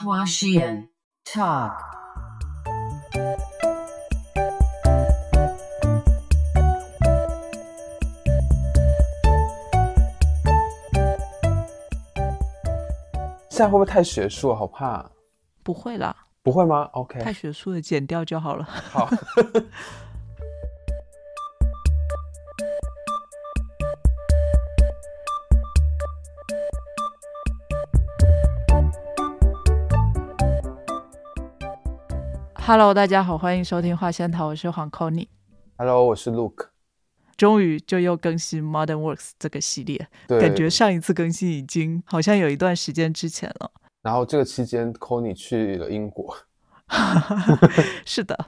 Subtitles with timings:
[0.00, 0.86] 花絮
[1.24, 1.72] Talk。
[13.50, 14.54] 现在会不会太学术？
[14.54, 15.04] 好怕。
[15.64, 18.64] 不会啦，不会吗？OK，太学术的剪掉就好了。
[18.64, 19.10] 好。
[32.68, 35.28] Hello，大家好，欢迎收听画仙桃，我是黄 c o n y
[35.78, 36.66] Hello，我是 Luke。
[37.34, 43.70] 终于就又更新 Modern Works 这个系列，感觉上一次更新已经好像有一段时间之前了。
[44.02, 46.36] 然后这个期间 c o n y 去了英国。
[48.04, 48.38] 是的，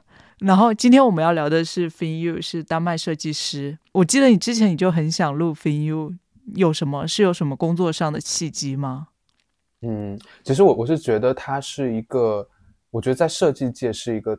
[0.40, 3.78] 然后今天我们要聊的是 Fin Yu，是丹麦设计师。
[3.92, 6.18] 我记得你之前你就很想录 Fin Yu，
[6.56, 9.06] 有什么是有什么工作上的契机吗？
[9.80, 12.46] 嗯，其实我我是觉得他是一个，
[12.90, 14.38] 我觉得在设计界是一个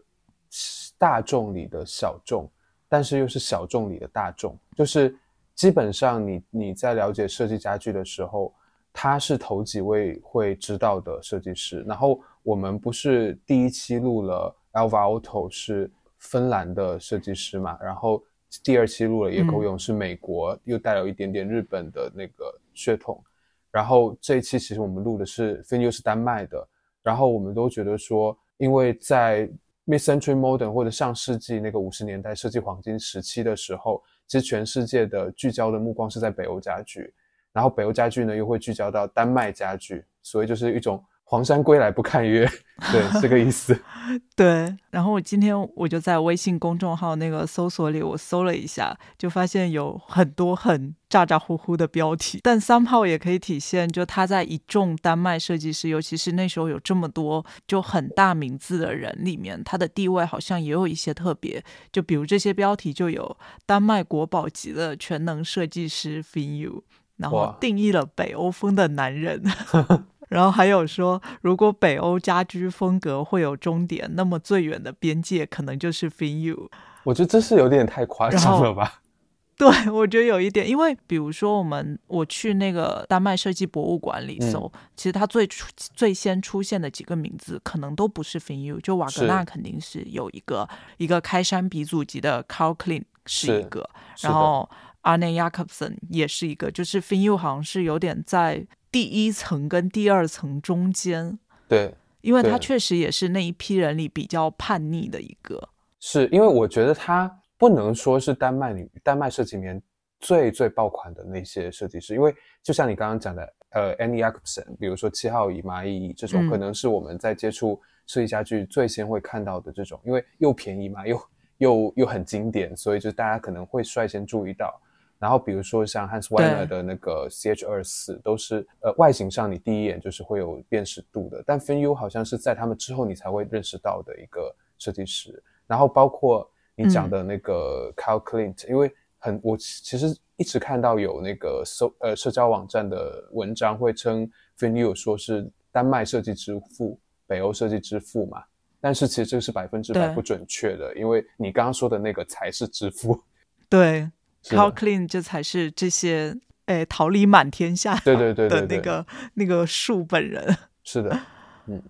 [0.98, 2.50] 大众里的小众，
[2.90, 5.18] 但是又是小众里的大众，就是
[5.56, 8.54] 基本上你你在了解设计家具的时候，
[8.92, 11.82] 他是头几位会知道的设计师。
[11.88, 18.22] 然后我们不是第一期录了 Alvar Otto 是芬兰的设计师嘛，然后
[18.64, 23.24] 第二期录了野口勇是美国，又带有一点点日本的那个血统。
[23.72, 26.68] 然后这一期其实我们录的是 Fin Yu 是丹麦的，
[27.02, 29.50] 然后我们都觉得说，因为在
[29.88, 37.12] Mid Century Modern 或者上世纪那个五十年代设计黄金时期的时候，其实全世界的聚焦的目光是在北欧家具，
[37.52, 42.46] 然后北欧家具呢又会聚焦到丹麦家具，所以就是一种黄山归来不看岳，
[42.92, 43.74] 对这个意思。
[44.36, 61.64] 对，然后我今天我就在微信公众号那个搜索里，我搜了一下，就发现有很多很咋咋呼呼的标题，但 somehow 也可以体现，就他在一众丹麦设计师，尤其是那时候有这么多就很大名字的人里面，他的地位好像也有一些特别。
[61.94, 66.82] 就比如这些标题就有丹麦国宝级的全能设计师 Fin Yu，
[67.16, 69.42] 然后定义了北欧风的男人。
[70.32, 76.70] 然后还有说，如果北欧家居风格会有终点，那么最远的边界可能就是 Fin Yu。
[77.04, 79.02] 我觉得这是有点太夸张了吧？
[79.60, 90.66] 对，我觉得有一点，因为比如说我们我去那个丹麦设计博物馆里搜，嗯、其实它最初最先出现的几个名字可能都不是 Fin Yu，就瓦格纳肯定是有一个
[90.96, 93.90] 一个开山鼻祖级的 Carl Klein 是一个，
[94.22, 94.70] 然后
[95.04, 98.66] Arne Jacobsen 也是一个，就是 Fin Yu 好像是有点在。
[98.92, 105.70] 第一层跟第二层中间，对，因为他确实也是那一批人里比较叛逆的一个。
[106.00, 109.82] 是因为我觉得他不能说是丹麦里丹麦设计里面
[110.20, 121.22] 最最爆款的那些设计师，因为就像你刚刚讲的，呃，Annie Jacobsen，比如说七号椅、蚂蚁椅这种，嗯、可能是我们在接触设计家具最先会看到的这种，因为又便宜嘛，又
[121.60, 124.82] 又又很经典，所以就大家可能会率先注意到。
[125.22, 135.42] 然后比如说像 Hans Weiner 的那个 CH 二四，都是呃外形上你第一眼就是会有辨识度的，但 Fin Yu 好像是在他们之后你才会认识到的一个设计师。
[135.68, 144.28] 然后包括你讲的那个 Carl Clint，、嗯、因为很我其实一直看到有那个搜呃社交网站的文章会称
[144.58, 148.44] Fin Yu 说是丹麦设计之父、北欧设计之父嘛，
[148.80, 153.22] 但是其实这个是百分之百不准确的，因为你刚刚说的那个才是之父。
[153.70, 154.10] 对。
[154.44, 156.36] Carl Klein 这才是这些
[156.66, 159.06] 诶桃李满天下对对对的那个
[159.36, 161.20] 那个树本人 是的，
[161.68, 161.82] 嗯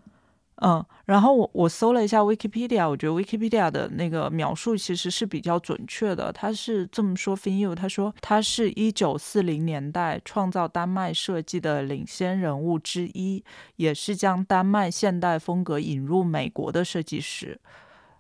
[0.63, 6.31] 嗯，然后我我搜了一下 Wikipedia，我觉得 Wikipedia 的那个描述其实是比较准确的。
[6.31, 13.44] 他是这么说 Fin Yu，他说他是一九四零年代创造丹麦设计的领先人物之一，
[13.78, 17.59] 也是将丹麦现代风格引入美国的设计师。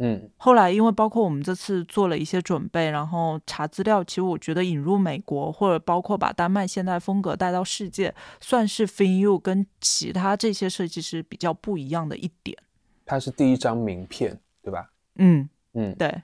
[0.03, 12.57] 嗯，后来因为包括我们这次做了一些准备，然后查资料，其实我觉得引入美国或者包括把丹麦现代风格带到世界，算是 Fin Yu 跟其他这些设计师比较不一样的一点。
[13.05, 14.91] 它是第一张名片，对吧？
[15.17, 16.23] 嗯嗯，对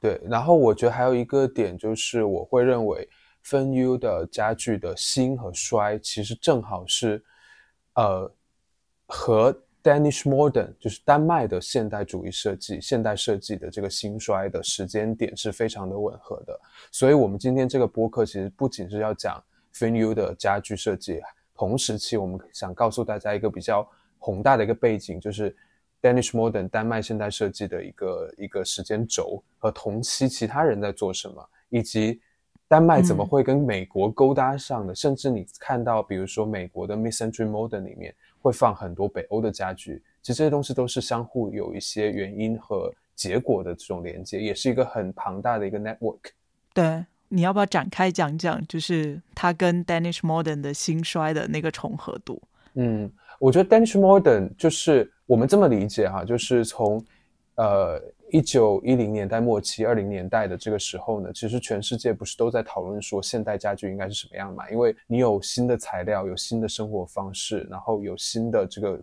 [0.00, 0.18] 对。
[0.24, 3.06] 然后我觉得还有一个点就是，我会认为
[3.44, 7.22] Fin Yu 的家具的兴和衰，其实正好是
[7.92, 8.32] 呃
[9.06, 9.54] 和。
[9.88, 16.60] Danish Modern 就是丹麦的现代主义设计、现代设计的这个兴衰的时间点是非常的吻合的，
[16.92, 19.42] 所以我们今天这个播客其实不仅是要讲
[19.72, 21.22] Fin Yu 的家具设计，
[21.54, 23.88] 同时期我们想告诉大家一个比较
[24.18, 25.56] 宏大的一个背景，就是
[26.02, 32.20] Danish Modern 丹麦现代设计的一个一个时间轴和同期其他人在做什么，以及
[32.68, 38.14] 丹麦怎么会跟美国勾搭上的，甚至你看到比如说美国的 Mid Century Modern 里面。
[38.40, 46.18] 会放很多北欧的家具，其其实这些东西都是相互有一些原因和结果的这种连接，也是一个很庞大的一个 network。
[46.74, 52.42] 对，你要不要展开讲讲，就是它跟 Danish Modern 的兴衰的那个重合度？
[52.74, 57.02] 嗯，我觉得 Danish Modern 就是我们这么理解哈，就是从
[57.54, 57.98] 呃
[58.30, 64.68] 一九一零年代末期、二零年代的这个时候呢，其实全世界不是都在讨论说现代家具应该是什么样嘛？
[64.70, 69.00] 因为你有新的材料，有新的生活方式，然后有新的这个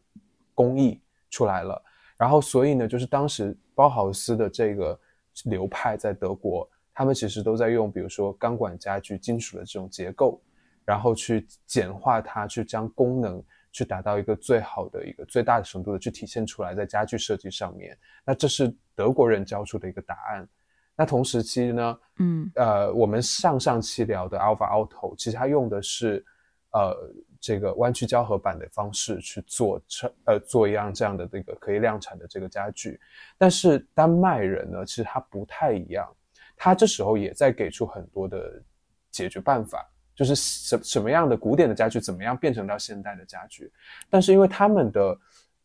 [0.54, 1.02] 工艺
[1.32, 1.82] 出来了，
[2.18, 5.00] 然后所以呢，就是当时包豪斯的这个
[5.46, 10.40] 流派在德国，他们其实都在用，比如说钢管家具、金属的这种结构，
[10.86, 13.44] 然后去简化它，去将功能。
[13.76, 20.48] 去达到一个最好的一个最大的程度的去体现出来，在家具设计上面，那这是德国人交出的一个答案。
[20.96, 26.26] 那同时期呢，嗯，呃，我们上上期聊的 Alpha Auto，其实它用的是
[26.72, 26.96] 呃
[27.42, 32.98] 这个弯曲胶合板的方式去做成呃做一样这样的这个可以量产的这个家具。
[33.38, 36.10] 但是丹麦人呢，其实他不太一样，
[36.56, 38.64] 他这时候也在给出很多的
[39.12, 39.86] 解决办法。
[40.16, 43.72] 就是什什么样的古典的家具，怎么样变成到现代的家具？
[44.10, 45.18] 但是因为他们的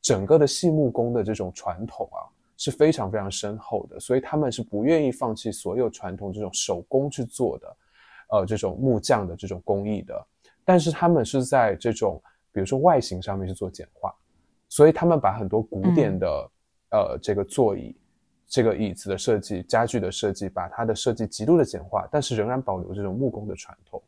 [0.02, 2.26] 整个的细木工的这种传统啊，
[2.56, 7.76] 是非常非常深厚的，所以他们是不愿意放弃所有传统这种手工去做的，
[8.30, 10.26] 呃，这种木匠的这种工艺的。
[10.64, 12.20] 但是他们是在这种
[12.52, 14.12] 比如说外形上面去做简化，
[14.68, 16.50] 所以他们把很多古典的
[16.90, 17.96] 呃这个座椅、
[18.48, 24.02] 这个椅子的设计、家具的设计，把它的设计极度的简化，但是仍然保留这种木工的传统。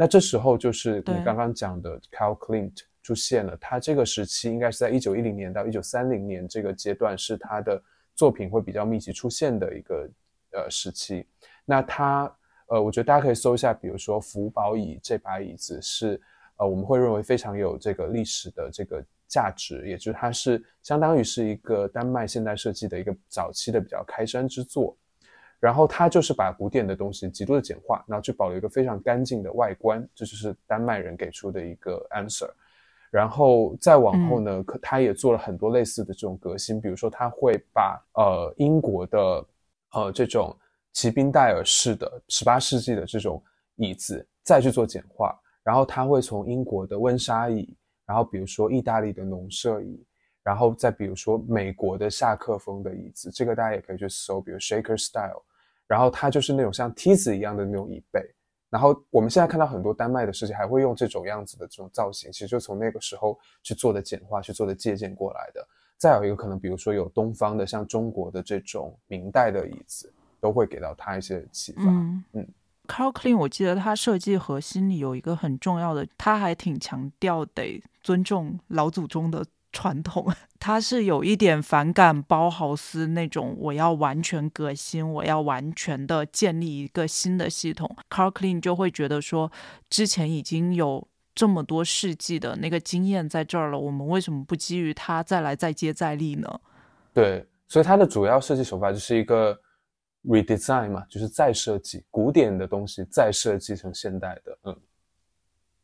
[0.00, 7.82] 那这时候就是你刚刚讲的 Carl Clint 出现了，他这个时期应该是在一九一零年到一九三零年这个阶段，是他的
[8.14, 10.08] 作品会比较密集出现的一个
[10.52, 11.26] 呃时期。
[11.64, 12.32] 那他
[12.68, 16.20] 呃，我觉得大家可以搜一下，比如说福宝椅这把椅子是
[16.58, 24.96] 呃，我们会认为非常有这个历史的这个价值，也就是它是相当于是一个丹麦现代设计的一个早期的比较开山之作。
[25.60, 32.48] 然后他就是把古典的东西极度的简化，然后去保留一个非常干净的外观，这就是丹麦人给出的一个 answer。
[33.10, 39.46] 然后再往后呢，可他也做了很多类似的这种革新，比如说他会把呃英国的
[39.92, 40.54] 呃这种
[40.92, 43.42] 骑兵戴尔式的十八世纪的这种
[43.76, 47.74] 椅子再去做简化，然后他会从英国的温莎椅，
[48.06, 50.04] 然后比如说意大利的农舍椅。
[50.44, 55.42] 然后再比如说美国的夏克风的椅子，这个大家也可以去搜，比如 Shaker Style，
[55.88, 58.20] 然后它就是那种像梯子一样的那种椅背。
[58.70, 65.66] 然后我们现在看到很多丹麦的设计还会用这种样子的这种造型，其实就从那个时候去做的简化，去做的借鉴过来的。
[65.96, 71.82] 再有一个可能，比如说有东方的，像中国的这种明代的椅子，都会给到他一些启发。
[71.86, 72.46] 嗯嗯
[72.86, 79.46] ，Carl Klein，我记得他设计核心里有一个很重要的，他还挺强调得尊重老祖宗的。
[79.78, 80.26] 传统，
[80.58, 87.88] 他是有一点反感包豪斯那种，我要完全革新，我要完全的建立一个新的系统。
[88.10, 89.52] Carl Klein 就会觉得说，
[89.88, 96.60] 之前已经有这么多世纪的那个经验在这儿了，我们为什么不基于它再来再接再厉呢？
[97.14, 99.56] 对，所以它的主要设计手法就是一个
[100.24, 104.58] redesign 嘛，就是再设计古典的东西，再设计成现代的。
[104.64, 104.76] 嗯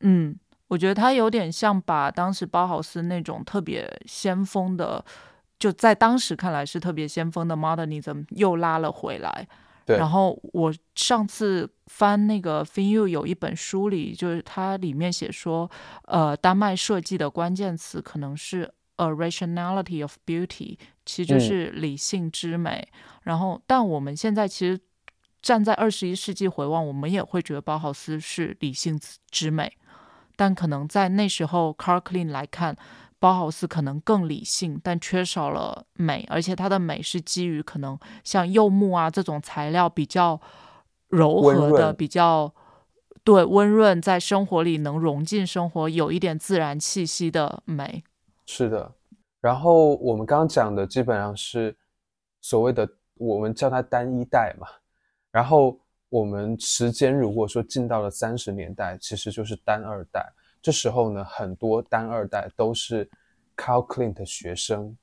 [0.00, 0.38] 嗯。
[0.75, 5.05] 我觉得他有点像把当时包豪斯那种特别先锋的，
[5.56, 9.46] 就在当时看来是特别先锋的 modernism 又拉了回来。
[9.87, 9.96] 对。
[9.96, 15.70] 然后我上次翻那个 Finu 有一本书里，就是它里面写说，
[16.08, 22.89] 呃，丹麦设计的关键词可能是 a rationality of beauty，其实就是理性之美。
[23.22, 24.81] 然后，但我们现在其实
[25.41, 28.99] 站在二十一世纪回望，我们也会觉得包豪斯是理性
[29.31, 29.72] 之美。
[30.36, 32.76] 但可能在那时候，Carl Klein 来看，
[33.19, 40.41] 包豪斯可能更理性，但缺少了美，而且它的美是基于可能像柚木啊这种材料比较
[41.08, 42.53] 柔和的、比较
[43.22, 48.03] 对温润，在生活里能融进生活，有一点自然气息的美。
[48.46, 48.93] 是的，
[49.41, 51.76] 然后我们刚刚讲的基本上是
[52.41, 54.67] 所谓的我们叫它单一代嘛，
[55.31, 55.79] 然后。
[56.15, 60.25] 我们时间如果说进到了三十年代，其实就是单二代。
[60.63, 63.05] 这时候呢，很多单二代都是
[63.56, 64.97] Carl Klein 的学生。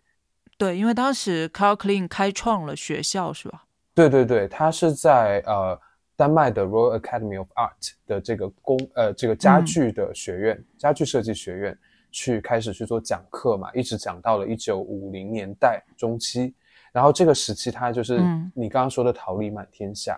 [0.58, 3.65] 对，因为当时 Carl Klein 开创了学校，是吧？
[3.94, 5.77] 对对对，他是在呃
[6.15, 11.77] 丹麦的 Royal Academy of Art 的这个工呃这个家具的学院，家具设计学院
[12.10, 16.53] 去开始去做讲课嘛，一直讲到了一九五零年代中期。
[16.94, 18.18] 然后这个时期，他就是
[18.56, 20.18] 你刚刚说的桃李满天下。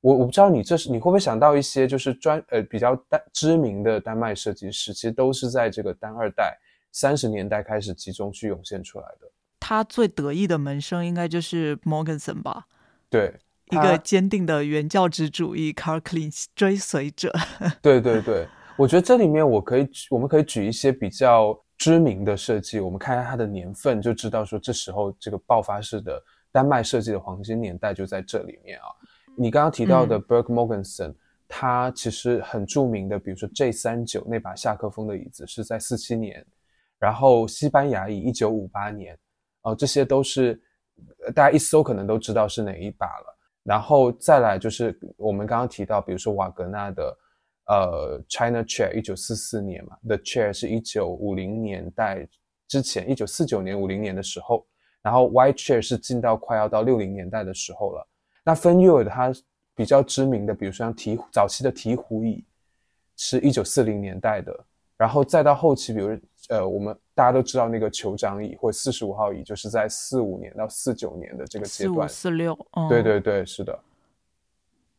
[0.00, 6.58] 我我不知道你这是你会不会想到一些就是专呃比较单知名的丹麦设计师，其实都是在这个单二代
[6.90, 9.30] 三十年代开始集中去涌现出来的。
[9.60, 12.64] 他最得意的门生应该就是 Morganson 吧？
[13.10, 13.34] 对，
[13.70, 17.30] 一个坚定的原教旨主义 Carl Klink 追随者。
[17.82, 28.86] 对对对，我觉得这里面我可以举，我们可以举一些比较知名的设计，我们看一下它的年份，就知道说这时候这个爆发式的丹麦设计的黄金年代就在这里面啊。
[29.36, 31.14] 你刚刚提到的 Berg Morgensen，、
[31.48, 36.46] 他其实很著名的，比如说 J 三九那把夏克风的椅子是在四七年，
[36.98, 39.18] 然后西班牙椅一九五八年，
[39.62, 40.60] 哦、这些都是
[41.24, 43.38] 呃大家一搜可能都知道是哪一把了。
[43.62, 47.18] 然后再来就是我们刚刚提到，比如说瓦格纳的
[47.66, 52.28] 呃 China Chair 一九四四年嘛，The Chair 是一九五零年代
[52.68, 54.66] 之前，一九四九年五零年的时候，
[55.02, 58.06] 然后 White Chair 是进到快要到六零年代的时候了。
[58.44, 59.32] 那分右的它
[59.74, 62.44] 比较知名的，比如说像提早期的提壶椅，
[63.16, 64.64] 是一九四零年代的，
[64.96, 66.18] 然后再到后期，比如
[66.48, 72.08] 呃我们大家都知道那个酋长椅或四十五号椅，就是在四五年到四九年的这个阶四五段。
[72.08, 73.78] 四六，嗯，对对对，是的。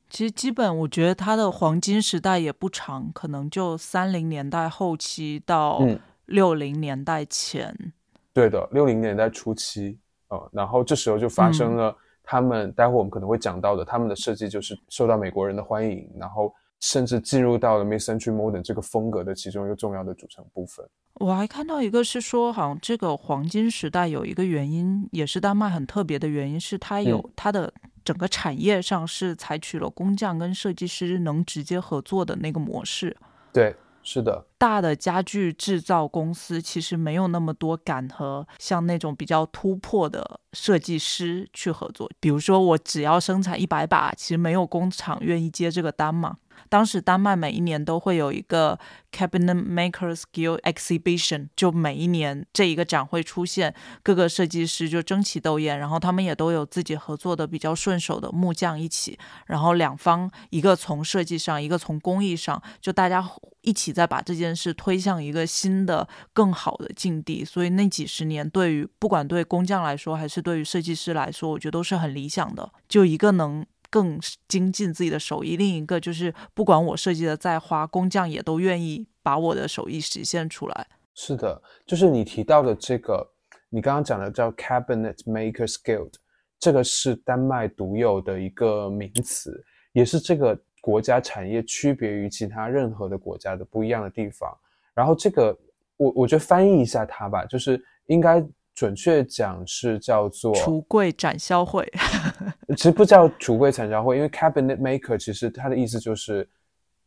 [0.10, 7.94] 其实基本我觉得它的黄金时代也不长，可能就三零年代后期到嗯六零年代前。
[8.34, 11.96] 对的，六零年代初期，呃，然后这时候就发生了
[12.32, 20.90] 他们，待会我们可能会讲到的，他们的设计就是受到美国人的欢迎，然后甚至进入到了 Mid-century Modern 这个风格的其中一个重要的组成部分。
[21.16, 27.74] 我还看到一个是说，好像这个黄金时代有一个原因，也是丹麦很特别的原因，是它有、嗯它的
[28.06, 33.14] 整个产业上是采取了工匠跟设计师能直接合作的那个模式。
[33.52, 42.10] 对，是的，大的家具制造公司其实没有那么多敢和像那种比较突破的设计师去合作。
[42.20, 46.38] 比如说，我只要生产一百把，其实没有工厂愿意接这个单嘛。
[46.70, 48.80] 当时丹麦每一年都会有一个
[49.12, 63.28] Cabinet Makers Guild Exhibition，就每一年这一个展会出现，各个设计师就争奇斗艳，然后他们也都有自己合作的比较顺手的木匠一起，然后两方一个从设计上，一个从工艺上，就大家
[63.62, 67.44] 一起再把这件事推向一个新的、更好的境地。
[67.44, 72.72] 所以那几十年，对于不管对工匠来说，还是对于设计师来说，我觉得都是很理想的。
[72.88, 80.88] 就一个能更精进自己的手艺，另一个就是不管我设计的再花，工匠也都愿意把我的手艺实现出来。
[81.14, 83.30] 是的，就是你提到的这个，
[83.70, 86.14] 你刚刚讲的叫 Cabinet Makers Guild，
[86.58, 94.50] 这个是丹麦独有的一个名词，也是这个国家产业区别于其他任何的国家的不一样的地方。
[94.94, 95.56] 然后这个，
[95.98, 98.44] 我我觉得翻译一下它吧，就是应该
[98.82, 101.88] 准确讲是叫做，橱柜展销会，
[102.76, 106.50] 其实不叫橱柜展销会，因为 Cabinet Maker 其实它的意思就是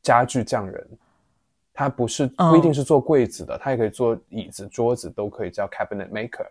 [0.01, 0.89] 家具匠人。
[1.77, 6.47] 它不是不一定是做柜子的，它也可以做椅子、桌子，都可以叫 cabinet maker。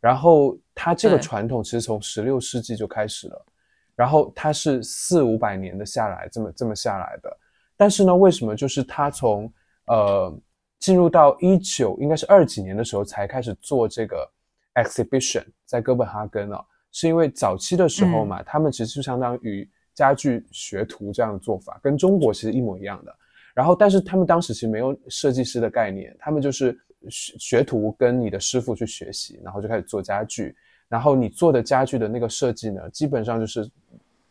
[0.00, 3.46] 然后它这个传统其实从十六世纪就开始了，
[3.94, 7.38] 然后它是四五百年的下来，这么这么下来的。
[7.76, 9.48] 但是呢，为什么就是它从
[9.86, 10.36] 呃
[10.80, 14.28] 进入到一九应该是二几年的时候才开始做这个
[14.74, 23.14] exhibition，在哥本哈根哦，是因为早期的时候嘛，他们其实就相当于家具学徒这样的做法，跟中国其实一模一样的。
[23.54, 26.76] 然后，但是他们当时其实没有设计师的概念，他们就是
[27.08, 30.56] 学学徒跟你的师傅去学习，然后就开始做家具。
[30.88, 33.70] 然后你做的家具的那个设计呢，基本上就是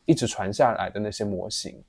[0.06, 1.82] 一直传下来的那些模型，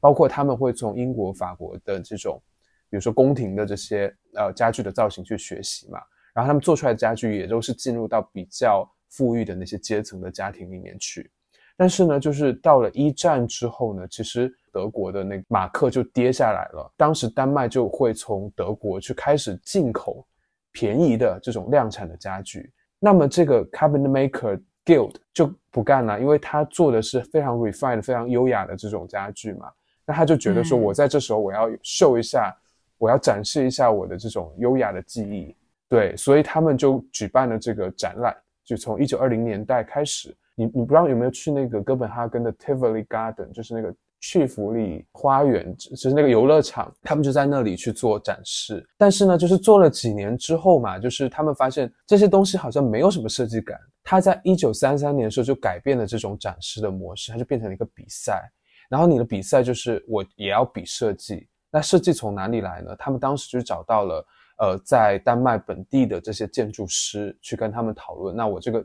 [0.00, 2.40] 包括他们会从英国、法国的这种，
[2.88, 6.00] 比如说宫廷的这些呃家具的造型去学习嘛。
[6.38, 11.28] 然后他们做出来的家具也都是进入到比较富裕的那些阶层的家庭里面去。
[11.76, 16.92] 但是呢，就是到了一战之后呢，其实德国的那个马克就跌下来了。
[16.96, 20.24] 当时丹麦就会从德国去开始进口
[20.70, 22.72] 便宜的这种量产的家具。
[23.00, 29.68] 那么这个 Cabinet Maker Guild 就不干了，因为他做的是非常 refined、非常优雅的这种家具嘛。
[30.06, 32.56] 那他就觉得说，嗯我在这时候我要秀一下，
[32.96, 35.56] 我要展示一下我的这种优雅的技艺。
[35.88, 40.36] 对，所以他们就举办了这个展览，就从一九二零年代开始。
[40.54, 48.84] 你你不知道有没有去那个哥本哈根的 Tivoli Garden，就是那个去福利花园，就是那个游乐场，他们就在那里去做展示。
[48.96, 53.78] 但是呢，就是做了几年之后嘛，就是他们发现这些东西好像没有什么设计感。
[54.02, 58.42] 他在一九三三年的时候就改变了这种展示的模式，它就变成了一个比赛。
[58.90, 62.96] 然后你的比赛就是我也要比设计，那设计从哪里来呢？
[62.98, 64.26] 他们当时就找到了
[64.58, 68.84] 呃，在丹麦本地的这些建筑师去跟他们讨论，那我这个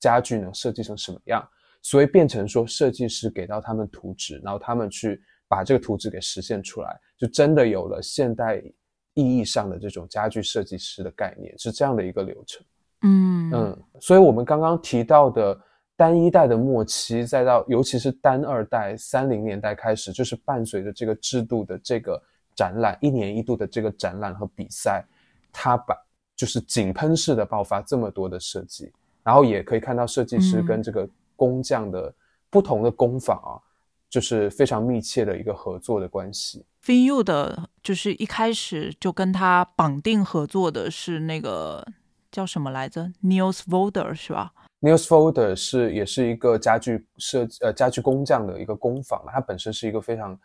[0.00, 1.46] 家具能设计成什么样？
[1.82, 8.62] 所以变成说设计师给到他们图纸，然后他们去把这个图纸给实现出来，就真的有了现代
[9.14, 12.64] 意义上的这种家具设计师的概念，是这样的一个流程。
[13.02, 15.60] 嗯嗯，所以我们刚刚提到的
[15.96, 22.22] 单一代的末期，再到尤其是单二代三零年代开始，就是伴随着这个制度的这个
[22.54, 25.04] 展览，一年一度的这个展览和比赛，
[25.52, 25.96] 它把
[26.36, 28.92] 就是井喷式的爆发这么多的设计，
[29.22, 32.12] 然后也可以看到设计师嗯跟这个工匠的
[32.50, 33.60] 不同的工坊啊，
[34.08, 36.64] 就是非常密切的一个合作的关系。
[36.84, 41.86] FinU 的，就是一开始就跟他绑定合作的是那个
[42.32, 50.36] 叫什么来着，Niels Volder 是吧？Niels Folder 是也是一个家具设计呃家具工匠的一个工坊嘛，他本身是一个非常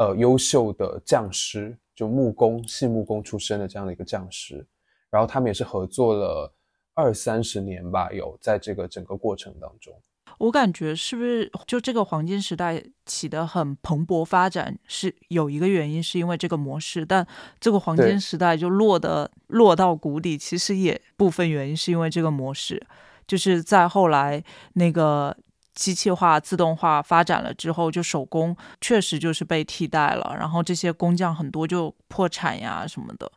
[0.00, 4.66] 呃优秀的匠师，就木工细木工出身的这样的一个匠师，
[5.10, 6.50] 然后他们也是合作了
[6.94, 9.92] 二三十年吧，有在这个整个过程当中，
[10.38, 17.26] 我感觉是不是就这个黄金时代起得很蓬勃发展，是有一个原因是因为这个模式，但
[17.60, 22.82] 这个黄金时代就落得落到谷底，其实也部分原因是因为这个模式，
[23.26, 24.42] 就是在后来
[24.72, 25.36] 那个
[25.80, 33.32] 机器化、自动化发展了之后，就手工确实就是被替代了，然后这些工匠很多就破产呀什么的。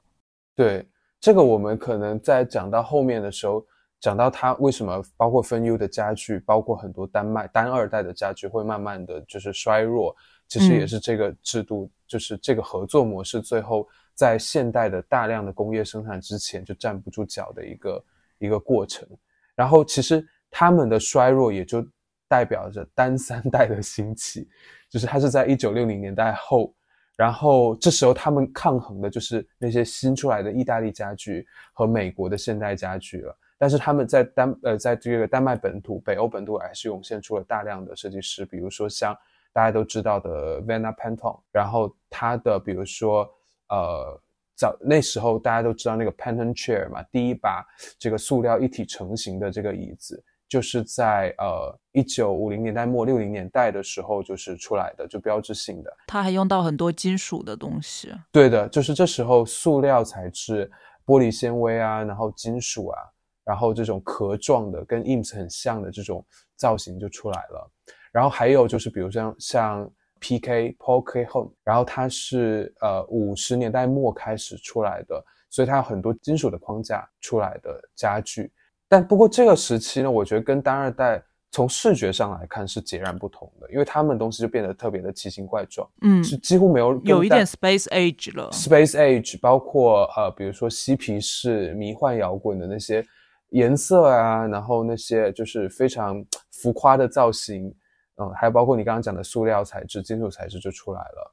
[0.56, 0.86] 对
[1.20, 3.66] 这个我们可能在讲到后面的时候。
[4.04, 10.14] 讲到它为什么包括分 U 的家具，包括很多丹麦单二代的家具会慢慢的就是衰弱，
[10.50, 18.06] 其实也嗯是这个制度，就是这个合作模式，最后在现代的大量的工业生产之前就站不住脚的一个
[18.40, 19.08] 一个过程。
[19.56, 21.82] 然后其实他们的衰弱也就
[22.28, 24.50] 代表着单三代的兴起，
[24.90, 26.74] 就是它是在一九六零年代后，
[27.16, 33.38] 然后这时候他们抗衡的就是那些新出来的意大利家具和美国的现代家具了。
[33.58, 39.16] 但是他们在丹呃，在这个丹麦本土、北欧本土还是涌现出了大量的设计师，比如说像
[39.54, 43.30] 大家都知道的 Vanna Panton，然后他的比如说
[43.70, 44.20] 呃，
[44.56, 47.66] 早那时候大家都知道那个 Panton Chair 嘛，第一把
[47.98, 50.22] 这个塑料一体成型的这个椅子，
[50.54, 55.92] 就是在呃一九五零年代末六零年代的时候就是出来的，就标志性的。
[56.06, 58.14] 它还用到很多金属的东西。
[58.32, 60.70] 对的，就是这时候塑料材质、
[61.08, 63.00] 玻璃纤维啊，然后金属啊，
[63.44, 66.24] 然后这种壳状的跟 IMS 很像的这种
[66.56, 67.72] 造型就出来了。
[68.12, 78.52] 然后还有就是，比如像像 PK Paul K Home，然后它是呃五十年代末开始出来的，所以它有很多金属的框架出来的家具。
[78.94, 88.52] 但不过这个时期呢，我觉得跟单二代从视觉上来看是截然不同的，因为他们东西就变得特别的奇形怪状，嗯，是几乎没有有一点 Space Age 了。
[88.52, 93.04] Space Age，包括呃，比如说嬉皮士、迷幻摇滚的那些
[93.50, 97.74] 颜色啊，然后那些就是非常浮夸的造型，
[98.18, 101.33] 嗯，还有包括你刚刚讲的塑料材质、金属材质就出来了。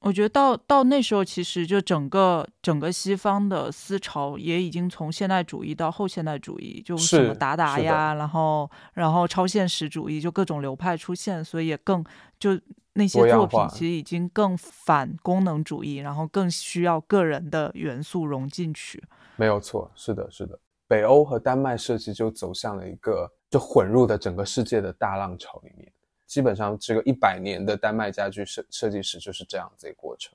[0.00, 12.04] 我觉得到到那时候，其实就整个整个西方的思潮也已经从现代主义到后现代主义，就什么达达呀，然后然后超现实主义，就各种流派出现，所以也更
[12.38, 12.58] 就
[12.92, 19.02] 那些作品其实已经更反功能主义，然后更需要个人的元素融进去。
[19.34, 20.58] 没有错，是的，是的。
[20.86, 25.92] 北欧和丹麦设计就走向了一个就混入的整个世界的大浪潮里面。
[26.28, 30.32] 基本上，这个一百年的丹麦家具设设计师就是这样子一个过程。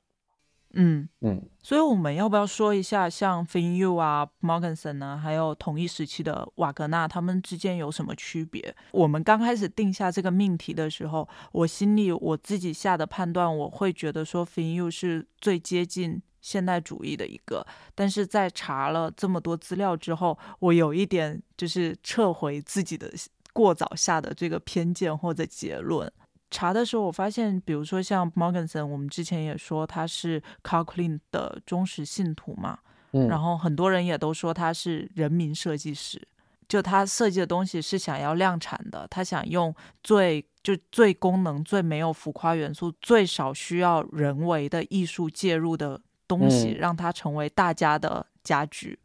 [0.75, 8.75] 嗯，嗯，所以我们要不要说一下，像 FinU 啊、Morganson 呢，还有同一时期的瓦格纳，他们之间有什么区别？
[8.91, 23.13] 我们刚开始定下这个命题的时候，我心里我自己下的判断，我会觉得说 FinU 是最接近现代主义的一个，但是在查了这么多资料之后，我有一点就是撤回自己的
[23.53, 26.11] 过早下的这个偏见或者结论。
[26.51, 32.77] 查的时候，我发现，比如说像 Morganson，我们之前也说他是 Carl Klein 的忠实信徒嘛，
[33.13, 36.21] 嗯然后很多人也都说他是人民设计师，
[36.67, 48.99] 就他设计的东西是想要量产的，他想用最就最功能、最没有浮夸元素、最少需要人为的艺术介入的东西，嗯让它成为大家的家具。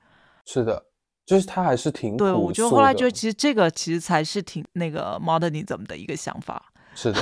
[0.45, 0.85] 是的，
[1.29, 6.73] 就是他还是挺对，我就素的后来觉得，其实这个其实才是挺那个 modernism 的一个想法。
[6.97, 7.21] 是的，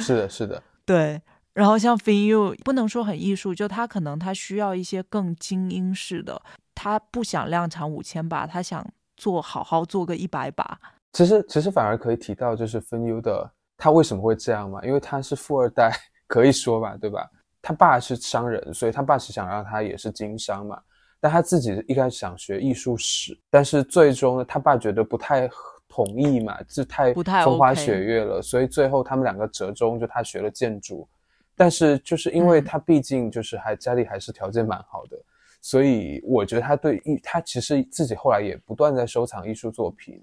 [0.00, 1.22] 是的，是的， 对，
[1.54, 6.42] 然后像 FinU 不能说很艺术，就他可能他需要一些更精英式的，
[6.74, 8.84] 他不想量产五千把，他想
[9.16, 10.78] 做好好做个一百把。
[11.12, 14.84] 其实其实反而可以提到，就是分 U 的他为什么会这样嘛？
[14.84, 15.90] 因为他是富二代，
[16.26, 17.24] 可以说吧，对吧？
[17.62, 20.78] 他爸是商人，所以他爸是想让他也是经商嘛。
[21.20, 25.50] 但他自己一开始想学艺术史，但是最终呢，他爸觉得不太
[25.88, 27.12] 同意嘛，这太
[27.44, 31.08] 风花雪月了，所以最后他们两个折中，就他学了建筑，
[31.56, 32.64] 但是就是因为嗯。
[32.64, 35.16] 他毕竟就是还家里还是条件蛮好的，
[35.60, 40.22] 所以我觉得他对艺，他其实自己后来也不断在收藏艺术作品，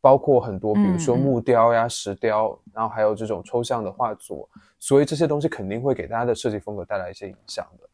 [0.00, 4.48] 包括很多，比如说木雕呀、石雕，然后还有这种抽象的画作，
[4.78, 7.89] 所以这些东西肯定会给大家的设计风格带来一些影响的。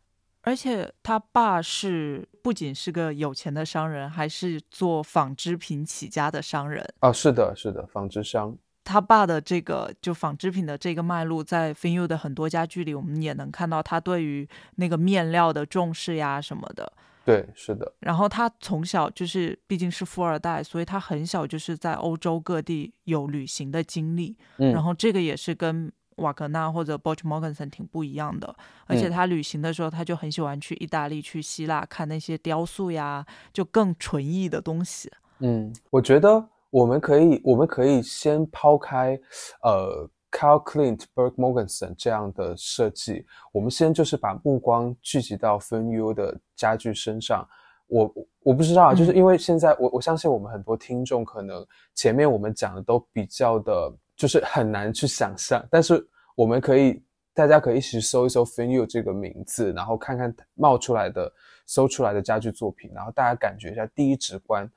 [0.46, 6.88] 而且他爸是不仅是个有钱的商人，还是做纺织品起家的商人。
[7.00, 16.92] 哦，是的，是的，纺织商，他爸的这个就纺织品的这个脉络，在 FinU 的很多家具里，我们也能看到他对于那个面料的重视呀什么的。
[17.24, 24.36] 对，是的，然后他从小就是毕竟是富二代，所以他很小就是在欧洲各地有旅行的经历。
[24.58, 28.54] 嗯，然后这个也是跟瓦格纳或者 Boch Morgensen 挺不一样的，
[28.86, 35.10] 而且嗯他旅行的时候，他就很喜欢去意大利、去希腊看那些雕塑呀，就更纯艺的东西。
[35.40, 39.18] 嗯，我觉得我们可以，我们可以先抛开，
[39.62, 47.46] 呃，Carl Clint、Berg Morgensen 这样的设计，我们先就是把目光聚集到 FNU 的家具身上。
[47.88, 57.02] 我我不知道啊，就是嗯因为现在我我相信我们很多听众可能前面我们讲的都比较的，就是很难去想象，但是我们可以
[57.34, 61.30] 大家可以一起搜一搜 FNU 这个名字，然后看看冒出来的
[61.66, 64.68] 搜出来的家具作品，然后大家感觉一下第一直观。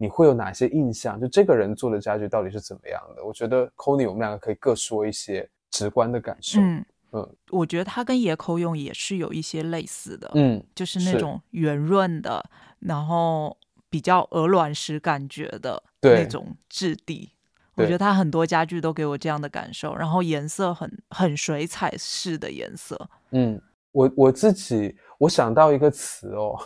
[0.00, 1.20] 你会有哪些印象？
[1.20, 3.24] 就这个人做的家具到底是怎么样的？
[3.24, 6.60] 我觉得 c o n y 我们两个可以各说一些直观的感受。
[6.60, 12.44] 嗯嗯我觉得它跟野口勇也是有一些类似的，嗯就是那种圆润的，
[12.78, 13.56] 然后
[13.90, 17.32] 比较鹅卵石感觉的那种质地。
[17.78, 23.08] 我觉得它很多家具都给我这样的感受，然后颜色很很水彩式的颜色。
[23.30, 23.60] 嗯，
[23.92, 26.58] 我我自己我想到一个词哦，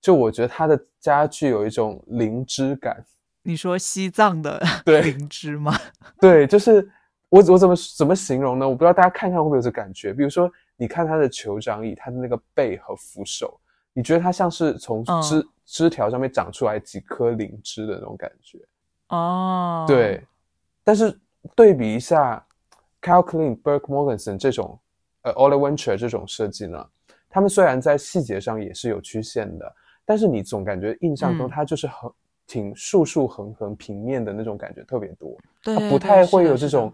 [0.00, 3.04] 就我觉得它的家具有一种灵芝感。
[3.42, 5.78] 你说西藏的对 灵芝吗？
[6.18, 6.90] 对，就是
[7.28, 8.68] 我我怎么怎么形容呢？
[8.68, 10.14] 我不知道大家看看会不会有这感觉。
[10.14, 13.60] 比如说，你看它的酋长椅，它的那个背和扶手，
[13.92, 18.58] 你觉得它像是从嗯枝、枝条上面长出来几颗灵芝的那种感觉。
[19.08, 20.24] 哦，对，
[20.84, 21.18] 但是
[21.56, 22.46] 对比一下
[23.00, 24.78] Cal Klein、Burke Morganson 这种
[25.22, 26.86] 呃 Ole Venture 这种设计呢，
[27.28, 32.10] 他们虽然在细节上也是有曲线的，但是你总感觉印象中嗯它就是很、
[32.46, 36.92] 挺竖竖横横平面的那种感觉特别多，对，它不太会有这种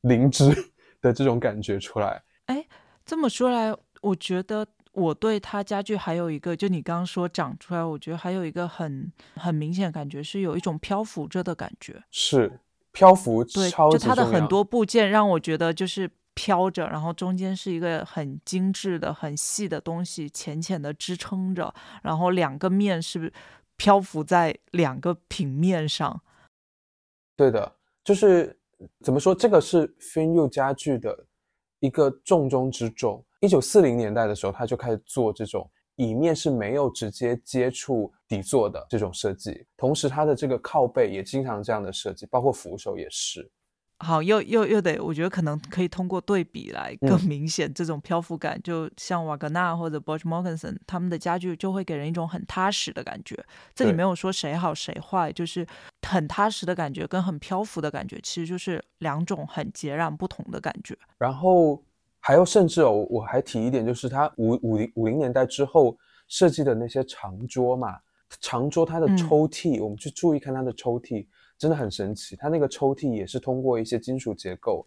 [0.00, 0.50] 灵芝
[1.00, 2.22] 的这种感觉出来。
[2.46, 2.66] 哎
[3.04, 12.02] 这么说来，我觉得我对他家具还有一个，就你刚刚说长出来，我觉得还有一个很很明显的感觉，是有一种漂浮着的感觉。
[12.10, 12.58] 是
[12.92, 23.32] 漂浮对，超就它的很多部件让我觉得就是飘着，然后中间是一个很精致的、很细的东西，浅浅的支撑着，然后两个面是
[23.76, 26.20] 漂浮在两个平面上。
[27.36, 27.72] 对的，
[28.04, 28.58] 就是
[29.02, 31.26] 怎么说，这个是 FinU 家具的
[31.80, 33.24] 一个重中之重。
[33.40, 43.50] 一九四零年代的时候，他就开始做这种椅面是没有直接接触底座的这种设计，同时它的这个靠背也经常这样的设计，包括扶手也是。
[44.00, 48.56] 好，又又又得，我觉得可能可以通过对比来更嗯明显这种漂浮感。
[48.62, 53.34] 就像瓦格纳或者 Boch Morgensen 他们的家具，就会给人一种很踏实的感觉。
[53.74, 55.66] 这里对没有说谁好谁坏，就是
[56.06, 60.96] 很踏实的感觉跟很漂浮的感觉，其实就是两种很截然不同的感觉。
[61.18, 61.82] 然后
[62.28, 67.98] 还有甚至哦，我还提一点，就是它五五零五零年代之后设计的那些长桌嘛，
[68.38, 72.36] 长桌它的嗯抽屉，我们去注意看它的抽屉，真的很神奇。
[72.36, 74.86] 它那个抽屉也是通过一些金属结构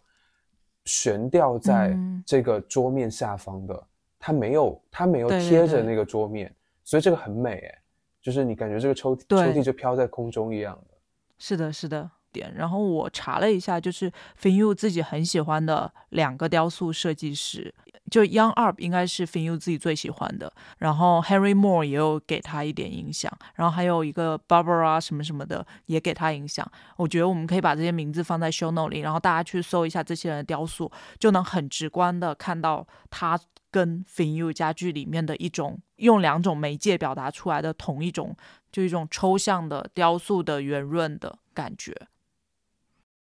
[0.84, 3.86] 悬吊在嗯这个桌面下方的，
[4.20, 7.74] 它没有它没有贴着那个桌面，所以这个很美诶，
[8.22, 10.96] 就是你感觉这个抽屉抽屉就飘在空中一样的。
[11.38, 12.08] 是的，是的。
[12.32, 17.72] 点，然后我查了一下，就是 Finyu 自己很喜欢的两个雕塑设计师，
[18.10, 26.68] 就 Young Arp 应该是 Finyu 自己最喜欢的，然后 Henry Moore 也有给他一点影响，然后还有一个 Barbara 什么什么的也给他影响。
[26.96, 33.38] 我觉得我们可以把这些名字放在 show note 里，然后大家去搜一下这些人的雕塑，就能很直观的看到他
[33.70, 38.36] 跟 Finyu 家具里面的一种用两种媒介表达出来的同一种，
[38.70, 41.96] 就一种抽象的雕塑的圆润的感觉。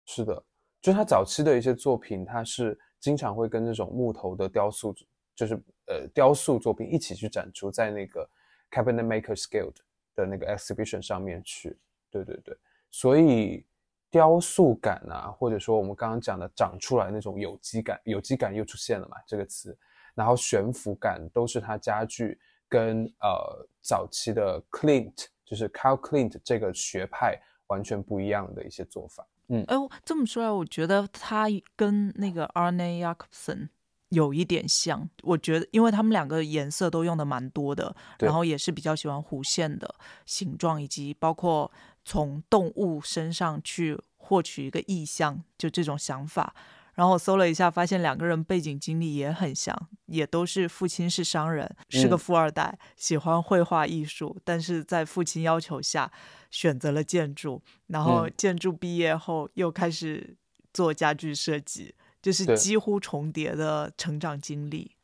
[0.05, 0.43] 是的，
[0.81, 4.93] 就他早期的一些作品，他是经常会跟这种木头的雕塑，
[5.35, 5.55] 就是
[5.87, 8.29] 呃雕塑作品一起去展出在那个
[8.69, 9.75] Cabinet Makers Guild
[10.15, 11.77] 的那个 exhibition 上面去。
[12.11, 12.55] 对对对，
[12.91, 13.65] 所以
[14.11, 19.75] 雕塑感啊，或者说我们刚刚讲的长出来那种有机感，有机感又出现了嘛这个词，
[20.13, 22.39] 然后悬浮感都是他家具
[22.69, 29.25] 跟呃早期的 Clint，就是 Carl Clint 这个学派完全不一样的一些做法。
[29.49, 33.69] 哎，这么说来，我觉得他跟那个 Arne Jacobson
[34.09, 35.09] 有一点像。
[35.21, 41.71] 我觉得，因为他们两个颜色都用的蛮多的，然后也是比较喜欢弧线的形状，以及包括
[42.03, 46.55] 从动物身上去获取一个意象，就这种想法。
[46.95, 49.75] 然后我搜了一下，发现两个人背景经历也很像，
[50.05, 52.17] 也都是父亲是商人，是个嗯。
[52.17, 56.11] 富二代，喜欢绘画艺术，但是在父亲要求下
[56.51, 58.33] 选择了建筑，然后嗯。
[58.37, 60.37] 建筑毕业后又开始
[60.71, 64.95] 做家具设计，就是几乎重叠的成长经历。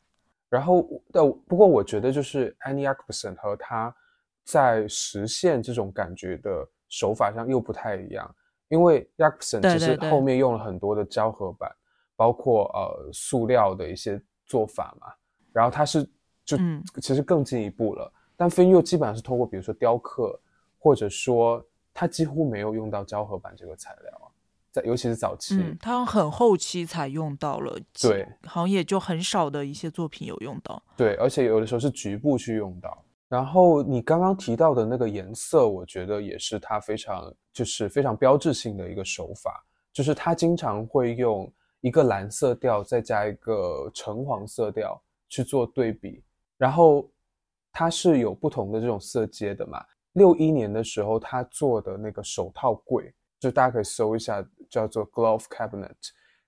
[0.48, 3.94] 然后，呃，不过我觉得就是 Annie Jacobsen 和他
[4.44, 8.34] 在实现这种感觉的手法上又不太一样，
[8.68, 11.70] 因为 Jacobsen 其实后面用了很多的胶合板，
[12.20, 15.06] 包括呃塑料的一些做法嘛，
[15.54, 16.06] 然后它是
[16.44, 20.38] 就嗯其实更进一步了，但 n u 基本上是通过比如说雕刻，
[20.78, 24.28] 或者说它几乎没有用到胶合板这个材料啊，
[24.70, 30.82] 在尤其是早期，嗯，他很后期才用到了，对，好像也就很少的一些作品有用到。
[30.98, 33.02] 对，而且有的时候是局部去用到。
[33.30, 41.50] 然后你刚刚提到的那个颜色，我觉得也是它非常就是非常标志性的一个手法，就是它经常会用
[41.80, 46.22] 一个蓝色调再加一个橙黄色调去做对比，
[46.56, 47.10] 然后
[47.72, 49.84] 它是有不同的这种色阶的嘛。
[50.14, 55.94] 六一年的时候，他做的那个手套柜，就大家可以搜一下，叫做 Glove Cabinet，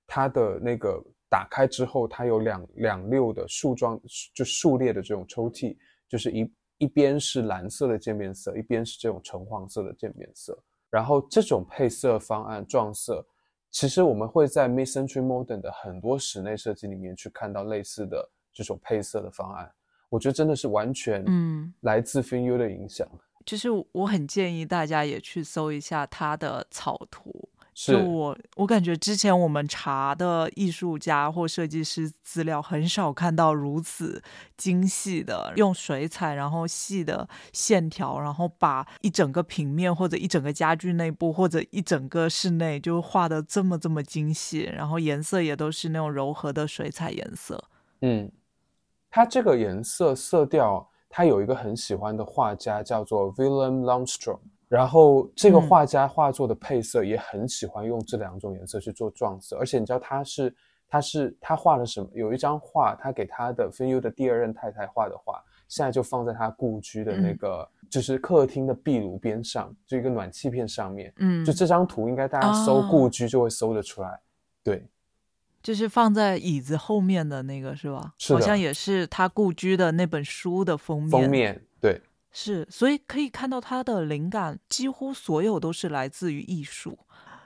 [0.05, 4.01] 它的那个打开之后，它有两两溜的竖装，
[4.35, 5.77] 就竖列的这种抽屉，
[6.09, 10.61] 就是一一边是蓝色的渐变色，一边是这种橙黄色的渐变色。
[10.91, 13.25] 然后这种配色方案撞色，
[13.73, 19.69] 其实我们会在 Mid Century Modern 的很多室内设计里面去看到类似的这种配色的方案。
[20.11, 23.09] 我觉得真的是完全嗯来自 FinU 的影响。
[23.47, 27.49] 就是我很建议大家也去搜一下他的草图。
[27.75, 34.23] 是就我，我感觉之前我们查的艺术家或设计师资料，很少看到如此
[34.57, 47.65] 精细的用水彩，然后细的线条，然后把一整个平面或者一整个家具内部或者一整个室内就画的这么这么精细，然后颜色也都是那种柔和的水彩颜色。
[48.03, 48.31] 嗯，
[49.11, 54.41] 它这个颜色色调，它有一个很喜欢的画家叫做 William Lundstrom，
[54.73, 60.57] 然后这个嗯画家画作的配色也很喜欢用这两种颜色去做撞色，而且你知道他是
[60.89, 62.09] 他是他画了什么？
[62.15, 71.13] 有一张画，他给他的 FinU 的第二任太太画的画，现在就放在他故居的那嗯个、就是客厅的壁炉边上，就一个暖气片上面。
[71.19, 74.19] 嗯，就这张图，应该大家搜故哦居就会搜得出来。
[74.65, 74.87] 对，
[75.63, 78.15] 就是放在椅子后面的那个是吧？
[78.17, 81.11] 是的好像也是他故居的那本书的封面。
[81.11, 82.01] 封面对。
[82.33, 86.99] 是，所以可以看到他的灵感几乎所有都是来自于艺术。